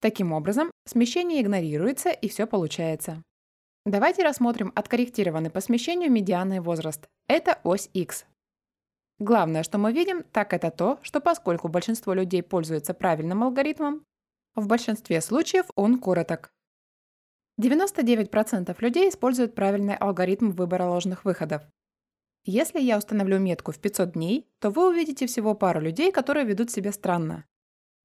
Таким 0.01 0.34
образом, 0.34 0.71
смещение 0.86 1.41
игнорируется, 1.41 2.10
и 2.10 2.28
все 2.28 2.47
получается. 2.47 3.23
Давайте 3.86 4.23
рассмотрим 4.23 4.73
откорректированный 4.75 5.51
по 5.51 5.62
смещению 5.62 6.12
медианный 6.12 6.60
возраст. 6.60 7.08
Это 7.30 7.62
ось 7.63 7.89
X. 7.93 8.25
Главное, 9.19 9.63
что 9.63 9.78
мы 9.78 9.93
видим, 9.93 10.23
так 10.23 10.54
это 10.54 10.71
то, 10.71 10.99
что 11.01 11.21
поскольку 11.21 11.69
большинство 11.69 12.13
людей 12.13 12.43
пользуется 12.43 12.93
правильным 12.93 13.43
алгоритмом, 13.43 14.06
в 14.56 14.67
большинстве 14.67 15.21
случаев 15.21 15.65
он 15.75 15.99
короток. 15.99 16.51
99% 17.60 18.75
людей 18.80 19.10
используют 19.10 19.56
правильный 19.56 19.95
алгоритм 19.95 20.51
выбора 20.51 20.86
ложных 20.86 21.23
выходов. 21.23 21.62
Если 22.43 22.80
я 22.82 22.97
установлю 22.97 23.39
метку 23.39 23.71
в 23.71 23.80
500 23.80 24.12
дней, 24.12 24.47
то 24.60 24.69
вы 24.69 24.89
увидите 24.89 25.28
всего 25.28 25.56
пару 25.56 25.80
людей, 25.80 26.12
которые 26.12 26.45
ведут 26.45 26.69
себя 26.69 26.91
странно. 26.91 27.45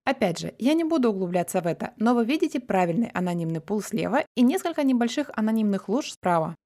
Опять 0.05 0.39
же, 0.39 0.55
я 0.59 0.75
не 0.75 0.85
буду 0.85 1.11
углубляться 1.11 1.61
в 1.61 1.67
это, 1.67 1.93
но 1.97 2.15
вы 2.15 2.25
видите 2.25 2.59
правильный 2.59 3.09
анонимный 3.09 3.61
пул 3.61 3.83
слева 3.83 4.25
и 4.35 4.43
несколько 4.43 4.83
небольших 4.83 5.31
анонимных 5.35 5.89
луж 5.89 6.13
справа. 6.13 6.57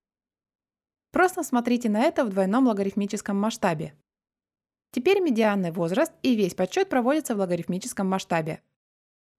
Просто 1.11 1.42
смотрите 1.42 1.88
на 1.88 2.02
это 2.02 2.24
в 2.24 2.28
двойном 2.28 2.66
логарифмическом 2.66 3.38
масштабе. 3.38 3.94
Теперь 4.94 5.18
медианный 5.18 5.72
возраст 5.72 6.12
и 6.22 6.37
весь 6.37 6.54
подсчет 6.54 6.88
проводится 6.88 7.35
в 7.35 7.38
логарифмическом 7.40 8.09
масштабе. 8.09 8.62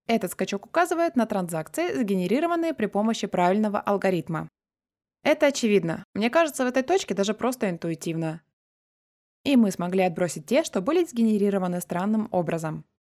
Этот 0.06 0.34
скачок 0.34 0.66
указывает 0.66 1.16
на 1.16 1.26
транзакции, 1.26 1.94
сгенерированные 1.94 2.74
при 2.74 2.88
помощи 2.88 3.26
правильного 3.26 3.80
алгоритма. 3.80 4.50
Это 5.24 5.48
очевидно. 5.48 6.04
Мне 6.14 6.30
кажется, 6.30 6.66
в 6.66 6.68
этой 6.68 6.84
точке 6.84 7.14
даже 7.14 7.34
просто 7.34 7.70
интуитивно. 7.70 8.42
И 9.46 9.56
мы 9.56 9.72
смогли 9.72 10.04
отбросить 10.04 10.46
те, 10.46 10.62
что 10.66 10.82
были 10.82 11.06
сгенерированы 11.06 11.80
странным 11.80 12.28
образом. 12.32 12.84